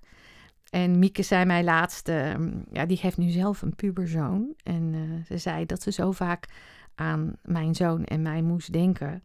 En 0.75 0.99
Mieke 0.99 1.23
zei 1.23 1.45
mij 1.45 1.63
laatst, 1.63 2.07
uh, 2.07 2.33
ja, 2.71 2.85
die 2.85 2.99
heeft 3.01 3.17
nu 3.17 3.29
zelf 3.29 3.61
een 3.61 3.75
puberzoon. 3.75 4.53
En 4.63 4.93
uh, 4.93 5.25
ze 5.25 5.37
zei 5.37 5.65
dat 5.65 5.81
ze 5.81 5.91
zo 5.91 6.11
vaak 6.11 6.47
aan 6.95 7.33
mijn 7.43 7.75
zoon 7.75 8.03
en 8.03 8.21
mij 8.21 8.41
moest 8.41 8.73
denken. 8.73 9.23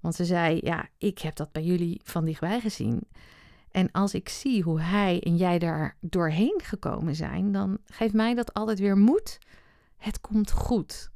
Want 0.00 0.14
ze 0.14 0.24
zei, 0.24 0.60
ja, 0.62 0.88
ik 0.98 1.18
heb 1.18 1.36
dat 1.36 1.52
bij 1.52 1.62
jullie 1.62 2.00
van 2.04 2.24
dichtbij 2.24 2.60
gezien. 2.60 3.00
En 3.70 3.90
als 3.92 4.14
ik 4.14 4.28
zie 4.28 4.62
hoe 4.62 4.80
hij 4.80 5.20
en 5.22 5.36
jij 5.36 5.58
daar 5.58 5.96
doorheen 6.00 6.60
gekomen 6.64 7.14
zijn, 7.14 7.52
dan 7.52 7.78
geeft 7.84 8.14
mij 8.14 8.34
dat 8.34 8.54
altijd 8.54 8.78
weer 8.78 8.96
moed. 8.96 9.38
Het 9.96 10.20
komt 10.20 10.50
goed. 10.50 11.10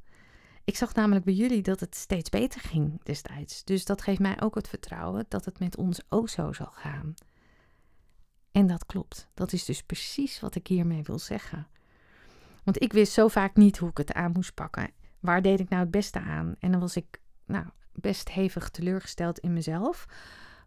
Ik 0.63 0.75
zag 0.75 0.93
namelijk 0.93 1.25
bij 1.25 1.33
jullie 1.33 1.61
dat 1.61 1.79
het 1.79 1.95
steeds 1.95 2.29
beter 2.29 2.61
ging 2.61 3.03
destijds. 3.03 3.63
Dus 3.63 3.85
dat 3.85 4.01
geeft 4.01 4.19
mij 4.19 4.41
ook 4.41 4.55
het 4.55 4.67
vertrouwen 4.67 5.25
dat 5.27 5.45
het 5.45 5.59
met 5.59 5.77
ons 5.77 6.01
ook 6.09 6.29
zo 6.29 6.53
zal 6.53 6.71
gaan. 6.71 7.13
En 8.51 8.67
dat 8.67 8.85
klopt. 8.85 9.27
Dat 9.33 9.53
is 9.53 9.65
dus 9.65 9.83
precies 9.83 10.39
wat 10.39 10.55
ik 10.55 10.67
hiermee 10.67 11.03
wil 11.03 11.19
zeggen. 11.19 11.67
Want 12.63 12.81
ik 12.81 12.93
wist 12.93 13.13
zo 13.13 13.27
vaak 13.27 13.55
niet 13.55 13.77
hoe 13.77 13.89
ik 13.89 13.97
het 13.97 14.13
aan 14.13 14.31
moest 14.31 14.53
pakken. 14.53 14.91
Waar 15.19 15.41
deed 15.41 15.59
ik 15.59 15.69
nou 15.69 15.81
het 15.81 15.91
beste 15.91 16.19
aan? 16.19 16.55
En 16.59 16.71
dan 16.71 16.79
was 16.79 16.95
ik 16.95 17.21
nou, 17.45 17.65
best 17.93 18.29
hevig 18.29 18.69
teleurgesteld 18.69 19.39
in 19.39 19.53
mezelf. 19.53 20.05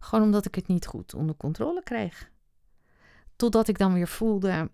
Gewoon 0.01 0.25
omdat 0.25 0.47
ik 0.47 0.55
het 0.55 0.67
niet 0.67 0.87
goed 0.87 1.15
onder 1.15 1.37
controle 1.37 1.83
kreeg. 1.83 2.31
Totdat 3.37 3.69
ik 3.69 3.79
dan 3.79 3.93
weer 3.93 4.09
voelde, 4.09 4.71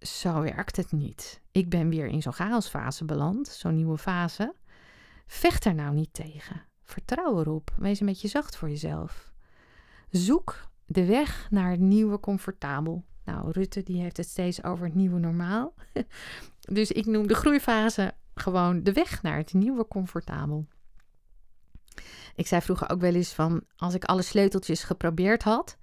zo 0.00 0.40
werkt 0.40 0.76
het 0.76 0.92
niet. 0.92 1.40
Ik 1.52 1.68
ben 1.68 1.88
weer 1.88 2.06
in 2.06 2.22
zo'n 2.22 2.32
chaosfase 2.32 3.04
beland, 3.04 3.48
zo'n 3.48 3.74
nieuwe 3.74 3.98
fase. 3.98 4.54
Vecht 5.26 5.64
er 5.64 5.74
nou 5.74 5.94
niet 5.94 6.12
tegen. 6.12 6.62
Vertrouw 6.82 7.40
erop. 7.40 7.70
Wees 7.76 8.00
een 8.00 8.06
beetje 8.06 8.28
zacht 8.28 8.56
voor 8.56 8.68
jezelf. 8.68 9.32
Zoek 10.10 10.70
de 10.86 11.04
weg 11.04 11.46
naar 11.50 11.70
het 11.70 11.80
nieuwe 11.80 12.20
comfortabel. 12.20 13.04
Nou, 13.24 13.50
Rutte 13.50 13.82
die 13.82 14.00
heeft 14.00 14.16
het 14.16 14.28
steeds 14.28 14.64
over 14.64 14.84
het 14.84 14.94
nieuwe 14.94 15.18
normaal. 15.18 15.74
dus 16.60 16.90
ik 16.90 17.06
noem 17.06 17.26
de 17.26 17.34
groeifase 17.34 18.14
gewoon 18.34 18.82
de 18.82 18.92
weg 18.92 19.22
naar 19.22 19.36
het 19.36 19.52
nieuwe 19.52 19.88
comfortabel. 19.88 20.66
Ik 22.34 22.46
zei 22.46 22.60
vroeger 22.60 22.90
ook 22.90 23.00
wel 23.00 23.14
eens 23.14 23.32
van 23.32 23.62
als 23.76 23.94
ik 23.94 24.04
alle 24.04 24.22
sleuteltjes 24.22 24.82
geprobeerd 24.84 25.42
had 25.42 25.78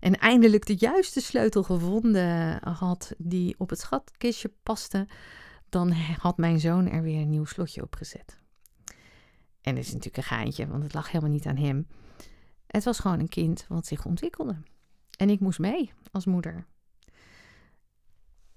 en 0.00 0.18
eindelijk 0.18 0.66
de 0.66 0.76
juiste 0.78 1.20
sleutel 1.20 1.62
gevonden 1.62 2.58
had 2.68 3.12
die 3.18 3.54
op 3.58 3.70
het 3.70 3.78
schatkistje 3.78 4.52
paste, 4.62 5.08
dan 5.68 5.92
had 6.18 6.36
mijn 6.36 6.60
zoon 6.60 6.88
er 6.88 7.02
weer 7.02 7.20
een 7.20 7.30
nieuw 7.30 7.44
slotje 7.44 7.82
op 7.82 7.94
gezet. 7.96 8.38
En 9.60 9.74
dat 9.74 9.84
is 9.84 9.92
natuurlijk 9.92 10.16
een 10.16 10.36
geintje, 10.36 10.66
want 10.66 10.82
het 10.82 10.94
lag 10.94 11.10
helemaal 11.10 11.32
niet 11.32 11.46
aan 11.46 11.56
hem. 11.56 11.86
Het 12.70 12.84
was 12.84 12.98
gewoon 12.98 13.20
een 13.20 13.28
kind 13.28 13.64
wat 13.68 13.86
zich 13.86 14.04
ontwikkelde. 14.04 14.56
En 15.16 15.30
ik 15.30 15.40
moest 15.40 15.58
mee 15.58 15.92
als 16.12 16.24
moeder. 16.24 16.66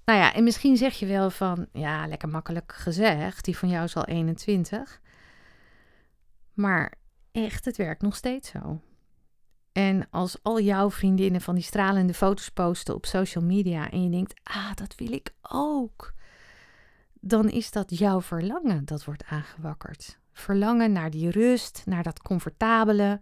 Nou 0.06 0.20
ja, 0.20 0.34
en 0.34 0.44
misschien 0.44 0.78
zeg 0.78 1.00
je 1.00 1.06
wel 1.06 1.30
van, 1.30 1.68
ja, 1.72 2.08
lekker 2.08 2.30
makkelijk 2.30 2.74
gezegd, 2.76 3.46
die 3.46 3.58
van 3.58 3.70
jou 3.70 3.84
is 3.84 3.96
al 3.96 4.06
21. 4.06 5.02
Maar 6.54 6.94
echt, 7.32 7.66
het 7.66 7.78
werkt 7.78 8.02
nog 8.02 8.16
steeds 8.16 8.50
zo. 8.50 8.82
En 9.72 10.08
als 10.10 10.44
al 10.44 10.60
jouw 10.60 10.92
vriendinnen 10.92 11.42
van 11.42 11.56
die 11.56 11.64
stralende 11.64 12.14
foto's 12.14 12.50
posten 12.50 12.96
op 12.96 13.06
social 13.06 13.44
media 13.44 13.90
en 13.90 14.04
je 14.04 14.10
denkt, 14.10 14.40
ah, 14.44 14.74
dat 14.76 14.96
wil 14.96 15.12
ik 15.12 15.34
ook, 15.42 16.14
dan 17.14 17.50
is 17.50 17.72
dat 17.72 17.98
jouw 17.98 18.22
verlangen 18.22 18.86
dat 18.86 19.06
wordt 19.06 19.26
aangewakkerd. 19.26 20.20
Verlangen 20.32 20.92
naar 20.92 21.10
die 21.10 21.30
rust, 21.30 21.82
naar 21.86 22.04
dat 22.04 22.22
comfortabele, 22.22 23.20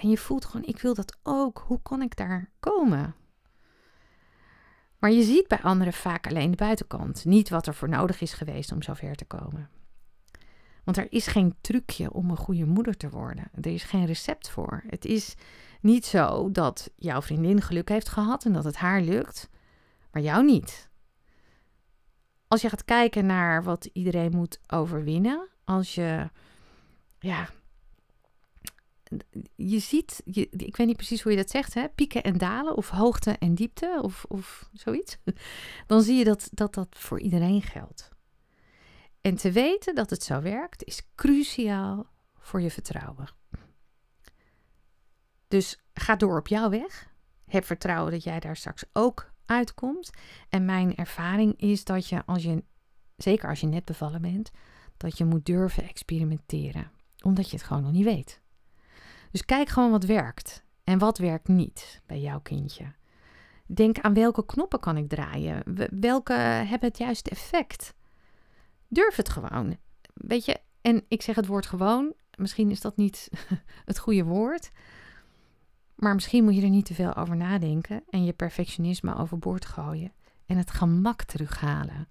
en 0.00 0.08
je 0.08 0.18
voelt 0.18 0.44
gewoon, 0.44 0.66
ik 0.66 0.78
wil 0.78 0.94
dat 0.94 1.18
ook. 1.22 1.64
Hoe 1.66 1.82
kan 1.82 2.02
ik 2.02 2.16
daar 2.16 2.50
komen? 2.60 3.14
Maar 4.98 5.10
je 5.10 5.22
ziet 5.22 5.48
bij 5.48 5.60
anderen 5.60 5.92
vaak 5.92 6.26
alleen 6.26 6.50
de 6.50 6.56
buitenkant. 6.56 7.24
Niet 7.24 7.48
wat 7.48 7.66
er 7.66 7.74
voor 7.74 7.88
nodig 7.88 8.20
is 8.20 8.32
geweest 8.32 8.72
om 8.72 8.82
zover 8.82 9.14
te 9.14 9.24
komen. 9.24 9.70
Want 10.84 10.96
er 10.96 11.12
is 11.12 11.26
geen 11.26 11.54
trucje 11.60 12.12
om 12.12 12.30
een 12.30 12.36
goede 12.36 12.64
moeder 12.64 12.96
te 12.96 13.10
worden. 13.10 13.50
Er 13.60 13.72
is 13.72 13.82
geen 13.82 14.06
recept 14.06 14.48
voor. 14.48 14.82
Het 14.86 15.04
is 15.04 15.34
niet 15.80 16.06
zo 16.06 16.50
dat 16.50 16.90
jouw 16.96 17.22
vriendin 17.22 17.60
geluk 17.62 17.88
heeft 17.88 18.08
gehad 18.08 18.44
en 18.44 18.52
dat 18.52 18.64
het 18.64 18.76
haar 18.76 19.00
lukt, 19.00 19.48
maar 20.12 20.22
jou 20.22 20.44
niet. 20.44 20.88
Als 22.48 22.60
je 22.60 22.68
gaat 22.68 22.84
kijken 22.84 23.26
naar 23.26 23.62
wat 23.62 23.88
iedereen 23.92 24.30
moet 24.30 24.60
overwinnen, 24.66 25.48
als 25.64 25.94
je 25.94 26.30
ja, 27.18 27.48
je 29.54 29.78
ziet, 29.78 30.22
je, 30.24 30.48
ik 30.50 30.76
weet 30.76 30.86
niet 30.86 30.96
precies 30.96 31.22
hoe 31.22 31.32
je 31.32 31.38
dat 31.38 31.50
zegt, 31.50 31.74
hè? 31.74 31.88
pieken 31.88 32.22
en 32.22 32.38
dalen 32.38 32.76
of 32.76 32.88
hoogte 32.88 33.30
en 33.30 33.54
diepte 33.54 33.98
of, 34.02 34.24
of 34.28 34.68
zoiets. 34.72 35.18
Dan 35.86 36.02
zie 36.02 36.16
je 36.16 36.24
dat, 36.24 36.48
dat 36.52 36.74
dat 36.74 36.88
voor 36.90 37.20
iedereen 37.20 37.62
geldt. 37.62 38.08
En 39.20 39.36
te 39.36 39.52
weten 39.52 39.94
dat 39.94 40.10
het 40.10 40.22
zo 40.22 40.40
werkt 40.40 40.84
is 40.84 41.02
cruciaal 41.14 42.06
voor 42.38 42.60
je 42.60 42.70
vertrouwen. 42.70 43.28
Dus 45.48 45.78
ga 45.94 46.16
door 46.16 46.38
op 46.38 46.48
jouw 46.48 46.70
weg. 46.70 47.08
Heb 47.46 47.64
vertrouwen 47.64 48.12
dat 48.12 48.22
jij 48.22 48.40
daar 48.40 48.56
straks 48.56 48.84
ook 48.92 49.32
uitkomt. 49.46 50.10
En 50.48 50.64
mijn 50.64 50.94
ervaring 50.94 51.60
is 51.60 51.84
dat 51.84 52.06
je, 52.08 52.24
als 52.26 52.42
je, 52.42 52.64
zeker 53.16 53.48
als 53.48 53.60
je 53.60 53.66
net 53.66 53.84
bevallen 53.84 54.22
bent, 54.22 54.50
dat 54.96 55.18
je 55.18 55.24
moet 55.24 55.46
durven 55.46 55.88
experimenteren. 55.88 56.90
Omdat 57.22 57.50
je 57.50 57.56
het 57.56 57.66
gewoon 57.66 57.82
nog 57.82 57.92
niet 57.92 58.04
weet. 58.04 58.39
Dus 59.30 59.44
kijk 59.44 59.68
gewoon 59.68 59.90
wat 59.90 60.04
werkt 60.04 60.64
en 60.84 60.98
wat 60.98 61.18
werkt 61.18 61.48
niet 61.48 62.00
bij 62.06 62.20
jouw 62.20 62.40
kindje. 62.40 62.92
Denk 63.66 63.98
aan 63.98 64.14
welke 64.14 64.46
knoppen 64.46 64.80
kan 64.80 64.96
ik 64.96 65.08
draaien? 65.08 65.62
Welke 66.00 66.32
hebben 66.32 66.88
het 66.88 66.98
juiste 66.98 67.30
effect? 67.30 67.94
Durf 68.88 69.16
het 69.16 69.28
gewoon. 69.28 69.76
Weet 70.14 70.44
je, 70.44 70.60
en 70.80 71.04
ik 71.08 71.22
zeg 71.22 71.34
het 71.34 71.46
woord 71.46 71.66
gewoon. 71.66 72.14
Misschien 72.36 72.70
is 72.70 72.80
dat 72.80 72.96
niet 72.96 73.28
het 73.84 73.98
goede 73.98 74.24
woord. 74.24 74.70
Maar 75.94 76.14
misschien 76.14 76.44
moet 76.44 76.54
je 76.54 76.62
er 76.62 76.68
niet 76.68 76.84
te 76.84 76.94
veel 76.94 77.16
over 77.16 77.36
nadenken 77.36 78.02
en 78.10 78.24
je 78.24 78.32
perfectionisme 78.32 79.16
overboord 79.16 79.66
gooien 79.66 80.12
en 80.46 80.56
het 80.56 80.70
gemak 80.70 81.22
terughalen. 81.22 82.08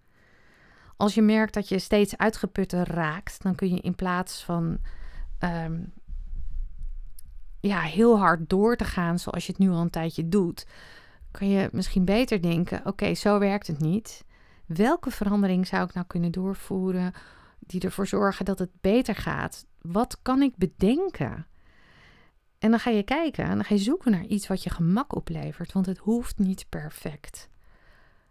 Als 0.98 1.14
je 1.14 1.22
merkt 1.22 1.54
dat 1.54 1.70
je 1.70 1.80
steeds 1.80 2.18
uitgeputter 2.18 2.88
raakt, 2.88 3.42
dan 3.42 3.56
kun 3.56 3.70
je 3.70 3.82
in 3.82 3.96
plaats 3.96 4.44
van 4.44 4.78
ehm, 5.38 5.82
ja, 7.60 7.80
heel 7.80 8.20
hard 8.20 8.50
door 8.50 8.76
te 8.76 8.86
gaan 8.86 9.20
zoals 9.20 9.46
je 9.46 9.52
het 9.52 9.62
nu 9.62 9.70
al 9.70 9.82
een 9.82 9.90
tijdje 9.90 10.30
doet, 10.30 10.66
kan 11.32 11.50
je 11.50 11.70
misschien 11.72 12.06
beter 12.06 12.42
denken: 12.42 12.86
oké, 12.86 13.14
zo 13.14 13.40
werkt 13.40 13.68
het 13.68 13.80
niet. 13.80 14.26
Welke 14.66 15.12
verandering 15.12 15.68
zou 15.68 15.84
ik 15.84 15.94
nou 15.94 16.08
kunnen 16.08 16.32
doorvoeren 16.32 17.14
die 17.60 17.82
ervoor 17.82 18.08
zorgen 18.08 18.46
dat 18.46 18.60
het 18.60 18.72
beter 18.82 19.16
gaat? 19.16 19.66
Wat 19.82 20.20
kan 20.22 20.42
ik 20.42 20.58
bedenken? 20.58 21.48
En 22.60 22.70
dan 22.70 22.80
ga 22.80 22.90
je 22.90 23.04
kijken 23.04 23.44
en 23.44 23.56
dan 23.56 23.64
ga 23.64 23.74
je 23.74 23.82
zoeken 23.82 24.12
naar 24.12 24.26
iets 24.26 24.48
wat 24.48 24.64
je 24.64 24.70
gemak 24.70 25.16
oplevert, 25.16 25.72
want 25.72 25.86
het 25.86 25.98
hoeft 25.98 26.38
niet 26.38 26.66
perfect. 26.70 27.50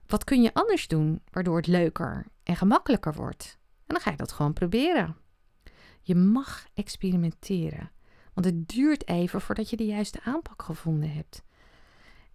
wat 0.07 0.25
kun 0.25 0.43
je 0.43 0.55
anders 0.55 0.89
doen 0.89 1.23
waardoor 1.31 1.57
het 1.57 1.67
leuker 1.67 2.27
en 2.43 2.57
gemakkelijker 2.57 3.15
wordt? 3.15 3.59
En 3.61 3.95
dan 3.95 4.01
ga 4.01 4.11
je 4.11 4.17
dat 4.17 4.33
gewoon 4.33 4.53
proberen. 4.53 5.17
Je 6.01 6.15
mag 6.15 6.67
experimenteren, 6.75 7.91
want 8.39 8.51
het 8.51 8.69
duurt 8.69 9.09
even 9.09 9.41
voordat 9.41 9.71
je 9.71 9.77
de 9.77 9.87
juiste 9.87 10.21
aanpak 10.25 10.63
gevonden 10.63 11.13
hebt. 11.13 11.43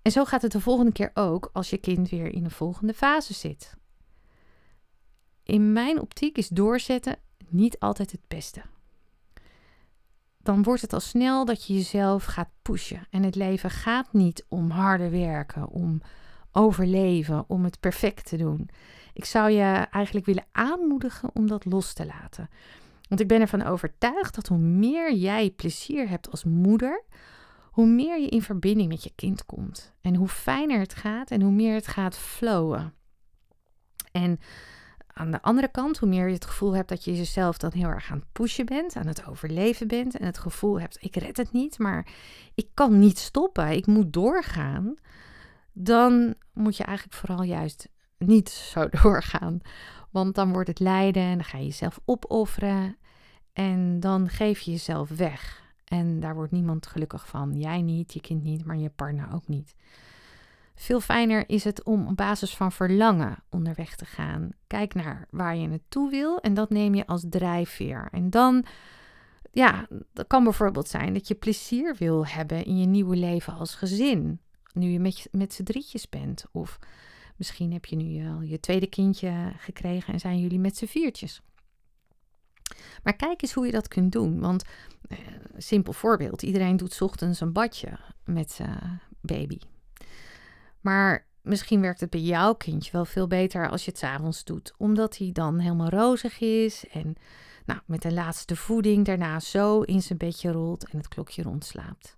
En 0.01 0.11
zo 0.11 0.25
gaat 0.25 0.41
het 0.41 0.51
de 0.51 0.59
volgende 0.59 0.91
keer 0.91 1.11
ook 1.13 1.49
als 1.53 1.69
je 1.69 1.77
kind 1.77 2.09
weer 2.09 2.33
in 2.33 2.43
de 2.43 2.49
volgende 2.49 2.93
fase 2.93 3.33
zit. 3.33 3.77
In 5.43 5.73
mijn 5.73 5.99
optiek 6.01 6.37
is 6.37 6.47
doorzetten 6.47 7.15
niet 7.49 7.79
altijd 7.79 8.11
het 8.11 8.27
beste. 8.27 8.61
Dan 10.37 10.63
wordt 10.63 10.81
het 10.81 10.93
al 10.93 10.99
snel 10.99 11.45
dat 11.45 11.65
je 11.65 11.73
jezelf 11.73 12.23
gaat 12.23 12.49
pushen. 12.61 13.07
En 13.09 13.23
het 13.23 13.35
leven 13.35 13.69
gaat 13.69 14.13
niet 14.13 14.45
om 14.47 14.69
harder 14.69 15.11
werken, 15.11 15.67
om 15.67 16.01
overleven, 16.51 17.43
om 17.47 17.63
het 17.63 17.79
perfect 17.79 18.25
te 18.25 18.37
doen. 18.37 18.69
Ik 19.13 19.25
zou 19.25 19.49
je 19.49 19.87
eigenlijk 19.91 20.25
willen 20.25 20.47
aanmoedigen 20.51 21.29
om 21.33 21.47
dat 21.47 21.65
los 21.65 21.93
te 21.93 22.05
laten. 22.05 22.49
Want 23.09 23.21
ik 23.21 23.27
ben 23.27 23.41
ervan 23.41 23.63
overtuigd 23.63 24.35
dat 24.35 24.47
hoe 24.47 24.57
meer 24.57 25.13
jij 25.13 25.49
plezier 25.49 26.09
hebt 26.09 26.31
als 26.31 26.43
moeder, 26.43 27.03
hoe 27.71 27.87
meer 27.87 28.19
je 28.19 28.29
in 28.29 28.41
verbinding 28.41 28.89
met 28.89 29.03
je 29.03 29.11
kind 29.15 29.45
komt. 29.45 29.93
En 30.01 30.15
hoe 30.15 30.27
fijner 30.27 30.79
het 30.79 30.93
gaat 30.93 31.31
en 31.31 31.41
hoe 31.41 31.51
meer 31.51 31.73
het 31.73 31.87
gaat 31.87 32.17
flowen. 32.17 32.93
En 34.11 34.39
aan 35.13 35.31
de 35.31 35.41
andere 35.41 35.67
kant, 35.71 35.97
hoe 35.97 36.09
meer 36.09 36.27
je 36.27 36.33
het 36.33 36.45
gevoel 36.45 36.75
hebt 36.75 36.89
dat 36.89 37.03
je 37.03 37.15
jezelf 37.15 37.57
dan 37.57 37.71
heel 37.73 37.87
erg 37.87 38.11
aan 38.11 38.17
het 38.17 38.31
pushen 38.31 38.65
bent, 38.65 38.95
aan 38.95 39.07
het 39.07 39.27
overleven 39.27 39.87
bent 39.87 40.17
en 40.17 40.25
het 40.25 40.37
gevoel 40.37 40.79
hebt, 40.79 40.97
ik 40.99 41.15
red 41.15 41.37
het 41.37 41.51
niet, 41.51 41.79
maar 41.79 42.07
ik 42.55 42.67
kan 42.73 42.99
niet 42.99 43.17
stoppen, 43.17 43.69
ik 43.69 43.85
moet 43.85 44.13
doorgaan, 44.13 44.93
dan 45.71 46.35
moet 46.53 46.77
je 46.77 46.83
eigenlijk 46.83 47.17
vooral 47.17 47.43
juist 47.43 47.89
niet 48.17 48.49
zo 48.49 48.89
doorgaan. 49.01 49.61
Want 50.13 50.35
dan 50.35 50.53
wordt 50.53 50.67
het 50.67 50.79
lijden 50.79 51.23
en 51.23 51.37
dan 51.37 51.45
ga 51.45 51.57
je 51.57 51.63
jezelf 51.63 51.99
opofferen 52.05 52.97
en 53.53 53.99
dan 53.99 54.29
geef 54.29 54.59
je 54.59 54.71
jezelf 54.71 55.09
weg. 55.09 55.61
En 55.85 56.19
daar 56.19 56.35
wordt 56.35 56.51
niemand 56.51 56.87
gelukkig 56.87 57.27
van. 57.27 57.55
Jij 57.57 57.81
niet, 57.81 58.13
je 58.13 58.21
kind 58.21 58.43
niet, 58.43 58.65
maar 58.65 58.77
je 58.77 58.89
partner 58.89 59.33
ook 59.33 59.47
niet. 59.47 59.75
Veel 60.75 60.99
fijner 60.99 61.49
is 61.49 61.63
het 61.63 61.83
om 61.83 62.07
op 62.07 62.15
basis 62.15 62.55
van 62.55 62.71
verlangen 62.71 63.43
onderweg 63.49 63.95
te 63.95 64.05
gaan. 64.05 64.49
Kijk 64.67 64.93
naar 64.93 65.27
waar 65.29 65.55
je 65.55 65.67
naartoe 65.67 66.09
wil 66.09 66.39
en 66.39 66.53
dat 66.53 66.69
neem 66.69 66.95
je 66.95 67.07
als 67.07 67.25
drijfveer. 67.29 68.07
En 68.11 68.29
dan, 68.29 68.65
ja, 69.51 69.87
dat 70.13 70.27
kan 70.27 70.43
bijvoorbeeld 70.43 70.87
zijn 70.87 71.13
dat 71.13 71.27
je 71.27 71.35
plezier 71.35 71.95
wil 71.95 72.27
hebben 72.27 72.65
in 72.65 72.77
je 72.77 72.85
nieuwe 72.85 73.15
leven 73.15 73.53
als 73.53 73.75
gezin. 73.75 74.39
Nu 74.73 74.87
je 74.87 74.99
met, 74.99 75.27
met 75.31 75.53
z'n 75.53 75.63
drietjes 75.63 76.09
bent. 76.09 76.45
Of 76.51 76.79
misschien 77.35 77.71
heb 77.73 77.85
je 77.85 77.95
nu 77.95 78.27
al 78.27 78.41
je 78.41 78.59
tweede 78.59 78.87
kindje 78.87 79.53
gekregen 79.57 80.13
en 80.13 80.19
zijn 80.19 80.39
jullie 80.39 80.59
met 80.59 80.77
z'n 80.77 80.85
viertjes. 80.85 81.41
Maar 83.03 83.15
kijk 83.15 83.41
eens 83.41 83.53
hoe 83.53 83.65
je 83.65 83.71
dat 83.71 83.87
kunt 83.87 84.11
doen. 84.11 84.39
Want, 84.39 84.63
eh, 85.07 85.17
simpel 85.57 85.93
voorbeeld, 85.93 86.41
iedereen 86.41 86.77
doet 86.77 87.01
ochtends 87.01 87.39
een 87.39 87.53
badje 87.53 87.99
met 88.25 88.51
zijn 88.51 89.01
baby. 89.21 89.59
Maar 90.81 91.27
misschien 91.41 91.81
werkt 91.81 91.99
het 91.99 92.09
bij 92.09 92.21
jouw 92.21 92.53
kindje 92.53 92.91
wel 92.91 93.05
veel 93.05 93.27
beter 93.27 93.69
als 93.69 93.85
je 93.85 93.91
het 93.91 93.99
s'avonds 93.99 94.43
doet. 94.43 94.73
Omdat 94.77 95.17
hij 95.17 95.31
dan 95.31 95.59
helemaal 95.59 95.89
rozig 95.89 96.39
is 96.39 96.87
en 96.87 97.15
nou, 97.65 97.79
met 97.85 98.01
de 98.01 98.13
laatste 98.13 98.55
voeding 98.55 99.05
daarna 99.05 99.39
zo 99.39 99.81
in 99.81 100.01
zijn 100.01 100.17
bedje 100.17 100.51
rolt 100.51 100.89
en 100.89 100.97
het 100.97 101.07
klokje 101.07 101.43
rondslaapt. 101.43 102.17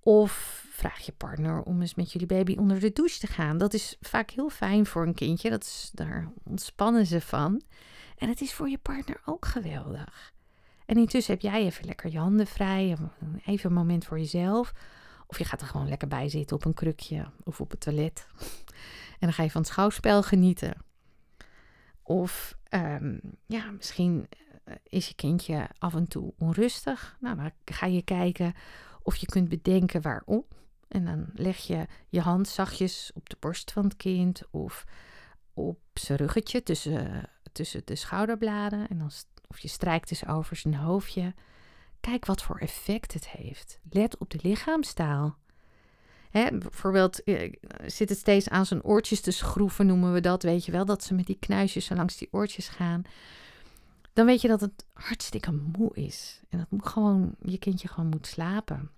Of 0.00 0.63
vraag 0.74 0.98
je 0.98 1.12
partner 1.12 1.62
om 1.62 1.80
eens 1.80 1.94
met 1.94 2.12
jullie 2.12 2.26
baby 2.26 2.56
onder 2.56 2.80
de 2.80 2.92
douche 2.92 3.18
te 3.18 3.26
gaan. 3.26 3.58
Dat 3.58 3.74
is 3.74 3.96
vaak 4.00 4.30
heel 4.30 4.50
fijn 4.50 4.86
voor 4.86 5.06
een 5.06 5.14
kindje. 5.14 5.50
Dat 5.50 5.62
is, 5.62 5.90
daar 5.92 6.30
ontspannen 6.44 7.06
ze 7.06 7.20
van. 7.20 7.62
En 8.16 8.28
het 8.28 8.40
is 8.40 8.54
voor 8.54 8.68
je 8.68 8.78
partner 8.78 9.20
ook 9.24 9.46
geweldig. 9.46 10.32
En 10.86 10.96
intussen 10.96 11.32
heb 11.32 11.42
jij 11.42 11.64
even 11.64 11.84
lekker 11.84 12.10
je 12.10 12.18
handen 12.18 12.46
vrij. 12.46 12.96
Even 13.44 13.70
een 13.70 13.76
moment 13.76 14.04
voor 14.04 14.18
jezelf. 14.18 14.72
Of 15.26 15.38
je 15.38 15.44
gaat 15.44 15.60
er 15.60 15.66
gewoon 15.66 15.88
lekker 15.88 16.08
bij 16.08 16.28
zitten 16.28 16.56
op 16.56 16.64
een 16.64 16.74
krukje 16.74 17.30
of 17.44 17.60
op 17.60 17.70
het 17.70 17.80
toilet. 17.80 18.26
En 19.14 19.30
dan 19.30 19.32
ga 19.32 19.42
je 19.42 19.50
van 19.50 19.60
het 19.60 19.70
schouwspel 19.70 20.22
genieten. 20.22 20.74
Of 22.02 22.56
ehm, 22.68 23.18
ja, 23.46 23.70
misschien 23.70 24.28
eh, 24.64 24.74
is 24.82 25.08
je 25.08 25.14
kindje 25.14 25.68
af 25.78 25.94
en 25.94 26.08
toe 26.08 26.32
onrustig. 26.38 27.16
Nou, 27.20 27.36
dan 27.36 27.50
ga 27.64 27.86
je 27.86 28.02
kijken 28.02 28.54
of 29.02 29.16
je 29.16 29.26
kunt 29.26 29.48
bedenken 29.48 30.02
waarom. 30.02 30.44
En 30.88 31.04
dan 31.04 31.26
leg 31.34 31.56
je 31.56 31.86
je 32.08 32.20
hand 32.20 32.48
zachtjes 32.48 33.10
op 33.14 33.28
de 33.28 33.36
borst 33.40 33.72
van 33.72 33.84
het 33.84 33.96
kind 33.96 34.42
of 34.50 34.84
op 35.54 35.78
zijn 35.94 36.18
ruggetje 36.18 36.62
tussen, 36.62 37.30
tussen 37.52 37.82
de 37.84 37.96
schouderbladen. 37.96 38.88
En 38.88 38.98
dan, 38.98 39.10
of 39.48 39.58
je 39.58 39.68
strijkt 39.68 40.08
dus 40.08 40.26
over 40.26 40.56
zijn 40.56 40.74
hoofdje. 40.74 41.34
Kijk 42.00 42.26
wat 42.26 42.42
voor 42.42 42.58
effect 42.58 43.12
het 43.12 43.28
heeft. 43.28 43.78
Let 43.90 44.18
op 44.18 44.30
de 44.30 44.38
lichaamstaal. 44.42 45.36
Hè, 46.30 46.58
bijvoorbeeld 46.58 47.22
eh, 47.22 47.52
zit 47.86 48.08
het 48.08 48.18
steeds 48.18 48.48
aan 48.48 48.66
zijn 48.66 48.84
oortjes 48.84 49.20
te 49.20 49.30
schroeven, 49.30 49.86
noemen 49.86 50.12
we 50.12 50.20
dat. 50.20 50.42
Weet 50.42 50.64
je 50.64 50.72
wel, 50.72 50.84
dat 50.84 51.04
ze 51.04 51.14
met 51.14 51.26
die 51.26 51.38
knuisjes 51.40 51.88
langs 51.88 52.16
die 52.16 52.28
oortjes 52.30 52.68
gaan. 52.68 53.02
Dan 54.12 54.26
weet 54.26 54.40
je 54.40 54.48
dat 54.48 54.60
het 54.60 54.84
hartstikke 54.92 55.52
moe 55.52 55.94
is. 55.94 56.40
En 56.48 56.58
dat 56.58 56.70
moet 56.70 56.86
gewoon, 56.86 57.34
je 57.42 57.58
kindje 57.58 57.88
gewoon 57.88 58.08
moet 58.08 58.26
slapen. 58.26 58.90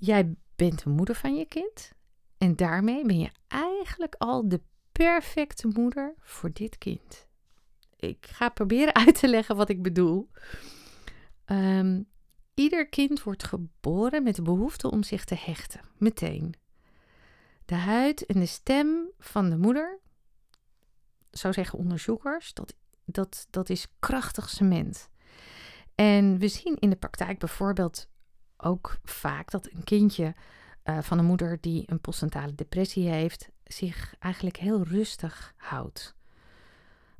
Jij 0.00 0.34
bent 0.56 0.82
de 0.84 0.90
moeder 0.90 1.14
van 1.14 1.36
je 1.36 1.44
kind. 1.44 1.92
En 2.38 2.56
daarmee 2.56 3.06
ben 3.06 3.18
je 3.18 3.30
eigenlijk 3.48 4.14
al 4.18 4.48
de 4.48 4.60
perfecte 4.92 5.68
moeder 5.68 6.14
voor 6.18 6.52
dit 6.52 6.78
kind 6.78 7.28
ik 8.00 8.26
ga 8.26 8.48
proberen 8.48 8.94
uit 9.06 9.18
te 9.18 9.28
leggen 9.28 9.56
wat 9.56 9.68
ik 9.68 9.82
bedoel. 9.82 10.30
Um, 11.46 12.08
ieder 12.54 12.88
kind 12.88 13.22
wordt 13.22 13.44
geboren 13.44 14.22
met 14.22 14.34
de 14.34 14.42
behoefte 14.42 14.90
om 14.90 15.02
zich 15.02 15.24
te 15.24 15.34
hechten, 15.34 15.80
meteen. 15.98 16.54
De 17.64 17.74
huid 17.74 18.26
en 18.26 18.40
de 18.40 18.46
stem 18.46 19.10
van 19.18 19.50
de 19.50 19.56
moeder, 19.56 19.98
zo 21.32 21.52
zeggen 21.52 21.78
onderzoekers, 21.78 22.54
dat, 22.54 22.74
dat, 23.04 23.46
dat 23.50 23.70
is 23.70 23.86
krachtig 23.98 24.50
cement. 24.50 25.08
En 25.94 26.38
we 26.38 26.48
zien 26.48 26.76
in 26.78 26.90
de 26.90 26.96
praktijk 26.96 27.38
bijvoorbeeld 27.38 28.08
ook 28.62 28.98
vaak 29.04 29.50
dat 29.50 29.70
een 29.70 29.84
kindje 29.84 30.34
uh, 30.84 30.98
van 30.98 31.18
een 31.18 31.24
moeder 31.24 31.58
die 31.60 31.82
een 31.86 32.00
postnatale 32.00 32.54
depressie 32.54 33.08
heeft, 33.08 33.50
zich 33.64 34.14
eigenlijk 34.18 34.56
heel 34.56 34.82
rustig 34.82 35.54
houdt. 35.56 36.14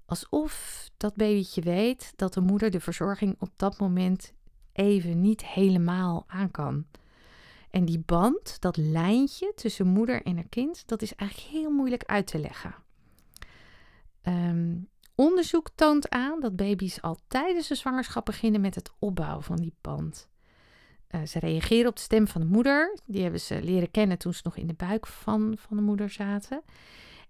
Alsof 0.04 0.84
dat 0.96 1.14
babytje 1.14 1.60
weet 1.62 2.12
dat 2.16 2.34
de 2.34 2.40
moeder 2.40 2.70
de 2.70 2.80
verzorging 2.80 3.36
op 3.38 3.50
dat 3.56 3.78
moment 3.78 4.32
even 4.72 5.20
niet 5.20 5.46
helemaal 5.46 6.24
aan 6.26 6.50
kan. 6.50 6.86
En 7.70 7.84
die 7.84 8.02
band, 8.06 8.60
dat 8.60 8.76
lijntje 8.76 9.52
tussen 9.54 9.86
moeder 9.86 10.22
en 10.22 10.34
haar 10.34 10.48
kind, 10.48 10.82
dat 10.86 11.02
is 11.02 11.14
eigenlijk 11.14 11.50
heel 11.50 11.70
moeilijk 11.70 12.04
uit 12.04 12.26
te 12.26 12.38
leggen. 12.38 12.74
Um, 14.22 14.88
onderzoek 15.14 15.70
toont 15.74 16.08
aan 16.08 16.40
dat 16.40 16.56
baby's 16.56 17.02
al 17.02 17.18
tijdens 17.28 17.68
de 17.68 17.74
zwangerschap 17.74 18.24
beginnen 18.24 18.60
met 18.60 18.74
het 18.74 18.90
opbouwen 18.98 19.44
van 19.44 19.56
die 19.56 19.74
band. 19.80 20.29
Uh, 21.10 21.20
ze 21.26 21.38
reageren 21.38 21.88
op 21.88 21.96
de 21.96 22.02
stem 22.02 22.28
van 22.28 22.40
de 22.40 22.46
moeder. 22.46 22.98
Die 23.06 23.22
hebben 23.22 23.40
ze 23.40 23.62
leren 23.62 23.90
kennen 23.90 24.18
toen 24.18 24.34
ze 24.34 24.40
nog 24.44 24.56
in 24.56 24.66
de 24.66 24.74
buik 24.74 25.06
van, 25.06 25.54
van 25.58 25.76
de 25.76 25.82
moeder 25.82 26.10
zaten. 26.10 26.62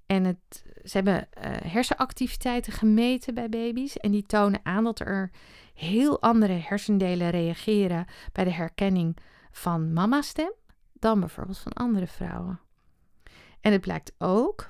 En 0.06 0.24
het, 0.24 0.64
ze 0.84 0.96
hebben 0.96 1.14
uh, 1.14 1.44
hersenactiviteiten 1.72 2.72
gemeten 2.72 3.34
bij 3.34 3.48
baby's. 3.48 3.96
En 3.96 4.10
die 4.10 4.26
tonen 4.26 4.60
aan 4.62 4.84
dat 4.84 5.00
er 5.00 5.30
heel 5.74 6.20
andere 6.20 6.52
hersendelen 6.52 7.30
reageren 7.30 8.06
bij 8.32 8.44
de 8.44 8.52
herkenning 8.52 9.16
van 9.50 9.92
mama's 9.92 10.28
stem 10.28 10.52
dan 10.92 11.20
bijvoorbeeld 11.20 11.58
van 11.58 11.72
andere 11.72 12.06
vrouwen. 12.06 12.60
En 13.60 13.72
het 13.72 13.80
blijkt 13.80 14.12
ook, 14.18 14.68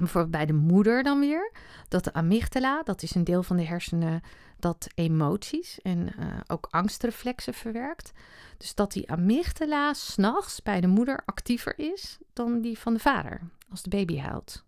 bijvoorbeeld 0.00 0.32
bij 0.32 0.46
de 0.46 0.52
moeder 0.52 1.02
dan 1.02 1.20
weer, 1.20 1.52
dat 1.88 2.04
de 2.04 2.12
amygdala, 2.12 2.82
dat 2.82 3.02
is 3.02 3.14
een 3.14 3.24
deel 3.24 3.42
van 3.42 3.56
de 3.56 3.64
hersenen 3.64 4.20
dat 4.58 4.88
emoties 4.94 5.80
en 5.82 5.98
uh, 5.98 6.26
ook 6.46 6.66
angstreflexen 6.70 7.54
verwerkt. 7.54 8.12
Dus 8.56 8.74
dat 8.74 8.92
die 8.92 9.10
amygdala 9.10 9.94
s'nachts 9.94 10.62
bij 10.62 10.80
de 10.80 10.86
moeder 10.86 11.22
actiever 11.24 11.78
is 11.78 12.18
dan 12.32 12.60
die 12.60 12.78
van 12.78 12.94
de 12.94 13.00
vader 13.00 13.40
als 13.70 13.82
de 13.82 13.90
baby 13.90 14.18
huilt. 14.18 14.64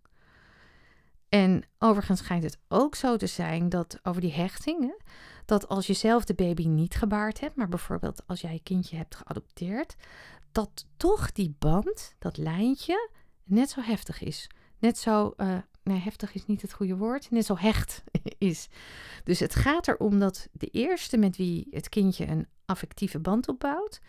En 1.29 1.63
overigens 1.79 2.19
schijnt 2.19 2.43
het 2.43 2.57
ook 2.67 2.95
zo 2.95 3.17
te 3.17 3.27
zijn 3.27 3.69
dat 3.69 3.99
over 4.03 4.21
die 4.21 4.33
hechtingen, 4.33 4.97
dat 5.45 5.67
als 5.67 5.87
je 5.87 5.93
zelf 5.93 6.25
de 6.25 6.33
baby 6.33 6.67
niet 6.67 6.95
gebaard 6.95 7.39
hebt, 7.39 7.55
maar 7.55 7.69
bijvoorbeeld 7.69 8.27
als 8.27 8.41
jij 8.41 8.53
je 8.53 8.63
kindje 8.63 8.97
hebt 8.97 9.15
geadopteerd, 9.15 9.95
dat 10.51 10.85
toch 10.97 11.31
die 11.31 11.55
band, 11.59 12.15
dat 12.19 12.37
lijntje, 12.37 13.09
net 13.43 13.69
zo 13.69 13.81
heftig 13.81 14.21
is. 14.21 14.49
Net 14.83 14.97
zo, 14.97 15.33
uh, 15.37 15.57
nee, 15.83 15.99
heftig 15.99 16.33
is 16.33 16.45
niet 16.45 16.61
het 16.61 16.73
goede 16.73 16.97
woord, 16.97 17.31
net 17.31 17.45
zo 17.45 17.57
hecht 17.57 18.03
is. 18.37 18.69
Dus 19.23 19.39
het 19.39 19.55
gaat 19.55 19.87
erom 19.87 20.19
dat 20.19 20.47
de 20.51 20.67
eerste 20.67 21.17
met 21.17 21.37
wie 21.37 21.67
het 21.71 21.89
kindje 21.89 22.27
een 22.27 22.47
affectieve 22.65 23.19
band 23.19 23.47
opbouwt, 23.47 24.01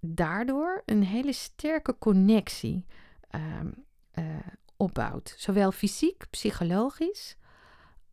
daardoor 0.00 0.82
een 0.86 1.02
hele 1.02 1.32
sterke 1.32 1.98
connectie 1.98 2.86
ehm, 3.28 3.70
eh, 4.10 4.24
opbouwt. 4.76 5.34
Zowel 5.38 5.72
fysiek, 5.72 6.24
psychologisch 6.30 7.36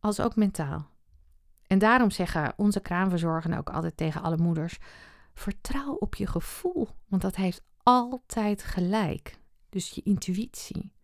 als 0.00 0.20
ook 0.20 0.36
mentaal. 0.36 0.90
En 1.66 1.78
daarom 1.78 2.10
zeggen 2.10 2.52
onze 2.56 2.80
kraamverzorgenden 2.80 3.58
ook 3.58 3.70
altijd 3.70 3.96
tegen 3.96 4.22
alle 4.22 4.38
moeders: 4.38 4.78
vertrouw 5.34 5.94
op 5.94 6.14
je 6.14 6.26
gevoel, 6.26 6.88
want 7.08 7.22
dat 7.22 7.36
heeft 7.36 7.62
altijd 7.82 8.62
gelijk. 8.62 9.38
Dus 9.68 9.90
je 9.90 10.02
intuïtie. 10.02 10.98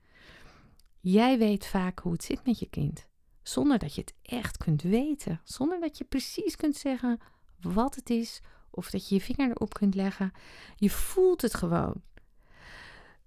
Jij 1.08 1.38
weet 1.38 1.66
vaak 1.66 1.98
hoe 1.98 2.12
het 2.12 2.24
zit 2.24 2.46
met 2.46 2.58
je 2.58 2.68
kind, 2.68 3.06
zonder 3.42 3.78
dat 3.78 3.94
je 3.94 4.00
het 4.00 4.14
echt 4.22 4.56
kunt 4.56 4.82
weten, 4.82 5.40
zonder 5.44 5.80
dat 5.80 5.98
je 5.98 6.04
precies 6.04 6.56
kunt 6.56 6.76
zeggen 6.76 7.20
wat 7.60 7.94
het 7.94 8.10
is 8.10 8.40
of 8.70 8.90
dat 8.90 9.08
je 9.08 9.14
je 9.14 9.20
vinger 9.20 9.50
erop 9.50 9.74
kunt 9.74 9.94
leggen. 9.94 10.32
Je 10.76 10.90
voelt 10.90 11.42
het 11.42 11.54
gewoon. 11.54 12.02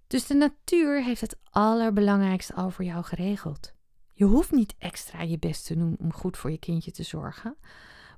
Dus 0.08 0.28
de 0.28 0.34
natuur 0.34 1.04
heeft 1.04 1.22
het 1.22 1.40
allerbelangrijkste 1.44 2.54
al 2.54 2.70
voor 2.70 2.86
jou 2.86 3.04
geregeld. 3.04 3.74
Je 4.14 4.26
hoeft 4.26 4.52
niet 4.52 4.76
extra 4.78 5.22
je 5.22 5.40
best 5.40 5.66
te 5.66 5.76
doen 5.76 5.96
om 6.00 6.14
goed 6.14 6.38
voor 6.38 6.52
je 6.52 6.60
kindje 6.60 6.92
te 6.92 7.04
zorgen. 7.04 7.58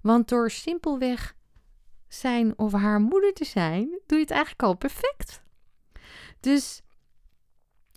Want 0.02 0.30
door 0.30 0.52
simpelweg 0.52 1.36
zijn 2.08 2.58
of 2.58 2.71
haar 2.71 3.00
moeder 3.00 3.34
te 3.34 3.45
zijn, 3.45 4.00
doe 4.06 4.17
je 4.17 4.24
het 4.24 4.32
eigenlijk 4.32 4.63
al 4.63 4.76
perfect. 4.76 5.43
Dus 6.39 6.82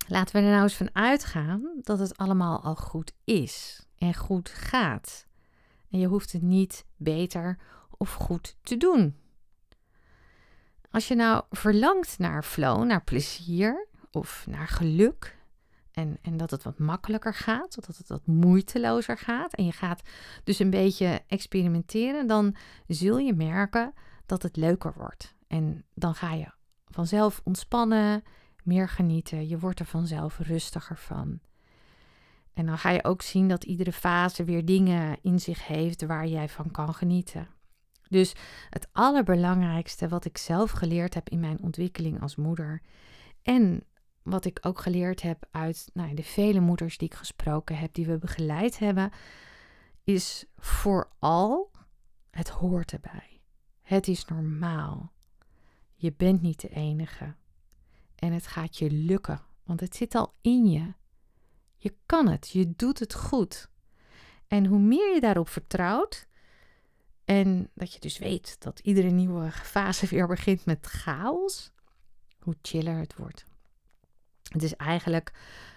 laten 0.07 0.35
we 0.35 0.41
er 0.41 0.51
nou 0.51 0.63
eens 0.63 0.75
van 0.75 0.89
uitgaan 0.93 1.71
dat 1.81 1.99
het 1.99 2.17
allemaal 2.17 2.63
al 2.63 2.75
goed 2.75 3.11
is 3.23 3.85
en 3.97 4.13
goed 4.13 4.49
gaat. 4.49 5.25
En 5.89 5.99
je 5.99 6.07
hoeft 6.07 6.31
het 6.31 6.41
niet 6.41 6.85
beter 6.95 7.57
of 7.97 8.13
goed 8.13 8.55
te 8.61 8.77
doen. 8.77 9.15
Als 10.91 11.07
je 11.07 11.15
nou 11.15 11.43
verlangt 11.49 12.19
naar 12.19 12.43
flow, 12.43 12.83
naar 12.83 13.03
plezier 13.03 13.87
of 14.11 14.45
naar 14.47 14.67
geluk, 14.67 15.37
en, 15.91 16.17
en 16.21 16.37
dat 16.37 16.51
het 16.51 16.63
wat 16.63 16.79
makkelijker 16.79 17.33
gaat, 17.33 17.75
dat 17.75 17.97
het 17.97 18.07
wat 18.07 18.27
moeitelozer 18.27 19.17
gaat, 19.17 19.53
en 19.53 19.65
je 19.65 19.71
gaat 19.71 20.01
dus 20.43 20.59
een 20.59 20.69
beetje 20.69 21.21
experimenteren, 21.27 22.27
dan 22.27 22.55
zul 22.87 23.17
je 23.17 23.33
merken 23.33 23.93
dat 24.25 24.43
het 24.43 24.55
leuker 24.55 24.93
wordt. 24.97 25.35
En 25.47 25.85
dan 25.93 26.15
ga 26.15 26.33
je 26.33 26.51
vanzelf 26.85 27.41
ontspannen, 27.43 28.23
meer 28.65 28.89
genieten, 28.89 29.47
je 29.47 29.59
wordt 29.59 29.79
er 29.79 29.85
vanzelf 29.85 30.39
rustiger 30.39 30.97
van. 30.97 31.39
En 32.53 32.65
dan 32.65 32.77
ga 32.77 32.89
je 32.89 33.03
ook 33.03 33.21
zien 33.21 33.47
dat 33.47 33.63
iedere 33.63 33.91
fase 33.91 34.43
weer 34.43 34.65
dingen 34.65 35.17
in 35.21 35.39
zich 35.39 35.67
heeft 35.67 36.05
waar 36.05 36.27
jij 36.27 36.49
van 36.49 36.71
kan 36.71 36.93
genieten. 36.93 37.47
Dus 38.09 38.35
het 38.69 38.87
allerbelangrijkste 38.91 40.07
wat 40.07 40.25
ik 40.25 40.37
zelf 40.37 40.71
geleerd 40.71 41.13
heb 41.13 41.29
in 41.29 41.39
mijn 41.39 41.61
ontwikkeling 41.61 42.21
als 42.21 42.35
moeder 42.35 42.81
en 43.41 43.83
wat 44.23 44.45
ik 44.45 44.59
ook 44.61 44.79
geleerd 44.79 45.21
heb 45.21 45.47
uit 45.51 45.89
nou, 45.93 46.13
de 46.13 46.23
vele 46.23 46.59
moeders 46.59 46.97
die 46.97 47.07
ik 47.07 47.13
gesproken 47.13 47.77
heb, 47.77 47.93
die 47.93 48.05
we 48.05 48.17
begeleid 48.17 48.79
hebben, 48.79 49.11
is 50.03 50.45
vooral 50.57 51.71
het 52.29 52.49
hoort 52.49 52.91
erbij. 52.91 53.41
Het 53.81 54.07
is 54.07 54.25
normaal. 54.25 55.11
Je 55.95 56.13
bent 56.13 56.41
niet 56.41 56.61
de 56.61 56.69
enige. 56.69 57.35
En 58.15 58.31
het 58.31 58.47
gaat 58.47 58.77
je 58.77 58.91
lukken, 58.91 59.41
want 59.63 59.79
het 59.79 59.95
zit 59.95 60.15
al 60.15 60.33
in 60.41 60.67
je. 60.67 60.93
Je 61.75 61.95
kan 62.05 62.27
het, 62.27 62.49
je 62.49 62.73
doet 62.75 62.99
het 62.99 63.13
goed. 63.13 63.69
En 64.47 64.65
hoe 64.65 64.79
meer 64.79 65.13
je 65.13 65.19
daarop 65.19 65.49
vertrouwt, 65.49 66.27
en 67.25 67.69
dat 67.73 67.93
je 67.93 67.99
dus 67.99 68.17
weet 68.17 68.55
dat 68.59 68.79
iedere 68.79 69.09
nieuwe 69.09 69.51
fase 69.51 70.07
weer 70.07 70.27
begint 70.27 70.65
met 70.65 70.85
chaos, 70.85 71.71
hoe 72.39 72.55
chiller 72.61 72.97
het 72.97 73.15
wordt. 73.15 73.45
Het 74.43 74.63
is 74.63 74.75
eigenlijk 74.75 75.31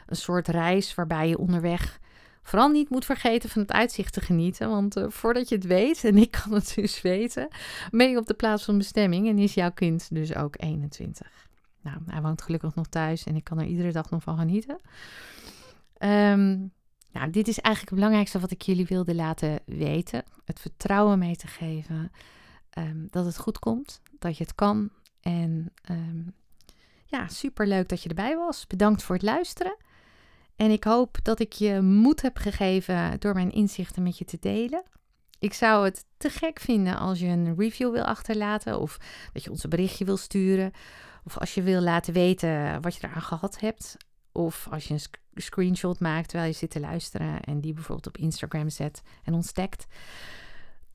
een 0.06 0.16
soort 0.16 0.48
reis 0.48 0.94
waarbij 0.94 1.28
je 1.28 1.38
onderweg 1.38 2.00
vooral 2.48 2.68
niet 2.68 2.90
moet 2.90 3.04
vergeten 3.04 3.48
van 3.48 3.62
het 3.62 3.72
uitzicht 3.72 4.12
te 4.12 4.20
genieten. 4.20 4.68
Want 4.68 4.96
uh, 4.96 5.04
voordat 5.08 5.48
je 5.48 5.54
het 5.54 5.64
weet, 5.64 6.04
en 6.04 6.16
ik 6.16 6.30
kan 6.30 6.52
het 6.52 6.72
dus 6.74 7.02
weten, 7.02 7.48
ben 7.90 8.10
je 8.10 8.16
op 8.16 8.26
de 8.26 8.34
plaats 8.34 8.64
van 8.64 8.78
bestemming 8.78 9.28
en 9.28 9.38
is 9.38 9.54
jouw 9.54 9.72
kind 9.72 10.14
dus 10.14 10.34
ook 10.34 10.54
21. 10.58 11.47
Nou, 11.80 11.98
hij 12.06 12.22
woont 12.22 12.42
gelukkig 12.42 12.74
nog 12.74 12.86
thuis 12.86 13.24
en 13.24 13.36
ik 13.36 13.44
kan 13.44 13.58
er 13.58 13.66
iedere 13.66 13.92
dag 13.92 14.10
nog 14.10 14.22
van 14.22 14.38
genieten. 14.38 14.78
Nou, 17.12 17.30
dit 17.30 17.48
is 17.48 17.58
eigenlijk 17.60 17.88
het 17.88 17.94
belangrijkste 17.94 18.40
wat 18.40 18.50
ik 18.50 18.62
jullie 18.62 18.86
wilde 18.86 19.14
laten 19.14 19.60
weten. 19.66 20.24
Het 20.44 20.60
vertrouwen 20.60 21.18
mee 21.18 21.36
te 21.36 21.46
geven 21.46 22.12
um, 22.78 23.06
dat 23.10 23.24
het 23.24 23.38
goed 23.38 23.58
komt, 23.58 24.00
dat 24.18 24.36
je 24.36 24.44
het 24.44 24.54
kan. 24.54 24.90
En 25.20 25.72
um, 25.90 26.34
ja, 27.06 27.28
super 27.28 27.66
leuk 27.66 27.88
dat 27.88 28.02
je 28.02 28.08
erbij 28.08 28.36
was. 28.36 28.66
Bedankt 28.66 29.02
voor 29.02 29.14
het 29.14 29.24
luisteren. 29.24 29.76
En 30.56 30.70
ik 30.70 30.84
hoop 30.84 31.18
dat 31.22 31.40
ik 31.40 31.52
je 31.52 31.80
moed 31.80 32.22
heb 32.22 32.36
gegeven 32.36 33.20
door 33.20 33.34
mijn 33.34 33.50
inzichten 33.50 34.02
met 34.02 34.18
je 34.18 34.24
te 34.24 34.38
delen. 34.40 34.82
Ik 35.38 35.52
zou 35.52 35.84
het 35.84 36.04
te 36.16 36.30
gek 36.30 36.60
vinden 36.60 36.98
als 36.98 37.18
je 37.18 37.26
een 37.26 37.56
review 37.56 37.92
wil 37.92 38.04
achterlaten 38.04 38.80
of 38.80 38.98
dat 39.32 39.44
je 39.44 39.50
ons 39.50 39.64
een 39.64 39.70
berichtje 39.70 40.04
wil 40.04 40.16
sturen. 40.16 40.72
Of 41.28 41.38
als 41.38 41.54
je 41.54 41.62
wil 41.62 41.80
laten 41.80 42.12
weten 42.12 42.82
wat 42.82 42.94
je 42.94 43.06
eraan 43.06 43.22
gehad 43.22 43.60
hebt. 43.60 43.96
Of 44.32 44.68
als 44.70 44.88
je 44.88 44.94
een 44.94 45.42
screenshot 45.42 46.00
maakt 46.00 46.28
terwijl 46.28 46.50
je 46.50 46.56
zit 46.56 46.70
te 46.70 46.80
luisteren 46.80 47.40
en 47.40 47.60
die 47.60 47.72
bijvoorbeeld 47.72 48.06
op 48.06 48.16
Instagram 48.16 48.70
zet 48.70 49.02
en 49.24 49.34
ons. 49.34 49.52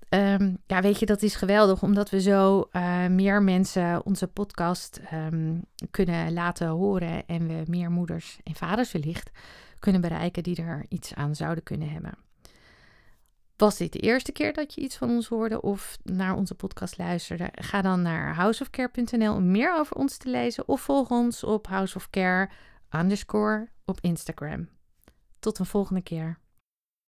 Um, 0.09 0.57
ja, 0.67 0.81
weet 0.81 0.99
je, 0.99 1.05
dat 1.05 1.21
is 1.21 1.35
geweldig, 1.35 1.83
omdat 1.83 2.09
we 2.09 2.21
zo 2.21 2.69
uh, 2.71 3.07
meer 3.07 3.41
mensen 3.41 4.05
onze 4.05 4.27
podcast 4.27 5.01
um, 5.13 5.65
kunnen 5.91 6.33
laten 6.33 6.67
horen 6.67 7.25
en 7.25 7.47
we 7.47 7.63
meer 7.67 7.91
moeders 7.91 8.39
en 8.43 8.55
vaders 8.55 8.91
wellicht 8.91 9.31
kunnen 9.79 10.01
bereiken 10.01 10.43
die 10.43 10.61
er 10.61 10.85
iets 10.89 11.13
aan 11.13 11.35
zouden 11.35 11.63
kunnen 11.63 11.89
hebben. 11.89 12.13
Was 13.57 13.77
dit 13.77 13.93
de 13.93 13.99
eerste 13.99 14.31
keer 14.31 14.53
dat 14.53 14.73
je 14.73 14.81
iets 14.81 14.97
van 14.97 15.09
ons 15.09 15.27
hoorde 15.27 15.61
of 15.61 15.97
naar 16.03 16.35
onze 16.35 16.55
podcast 16.55 16.97
luisterde? 16.97 17.49
Ga 17.51 17.81
dan 17.81 18.01
naar 18.01 18.35
houseofcare.nl 18.35 19.33
om 19.33 19.51
meer 19.51 19.77
over 19.77 19.95
ons 19.95 20.17
te 20.17 20.29
lezen 20.29 20.67
of 20.67 20.81
volg 20.81 21.09
ons 21.09 21.43
op 21.43 21.67
houseofcare 21.67 22.49
underscore 22.89 23.69
op 23.85 23.97
Instagram. 24.01 24.69
Tot 25.39 25.59
een 25.59 25.65
volgende 25.65 26.01
keer. 26.01 26.42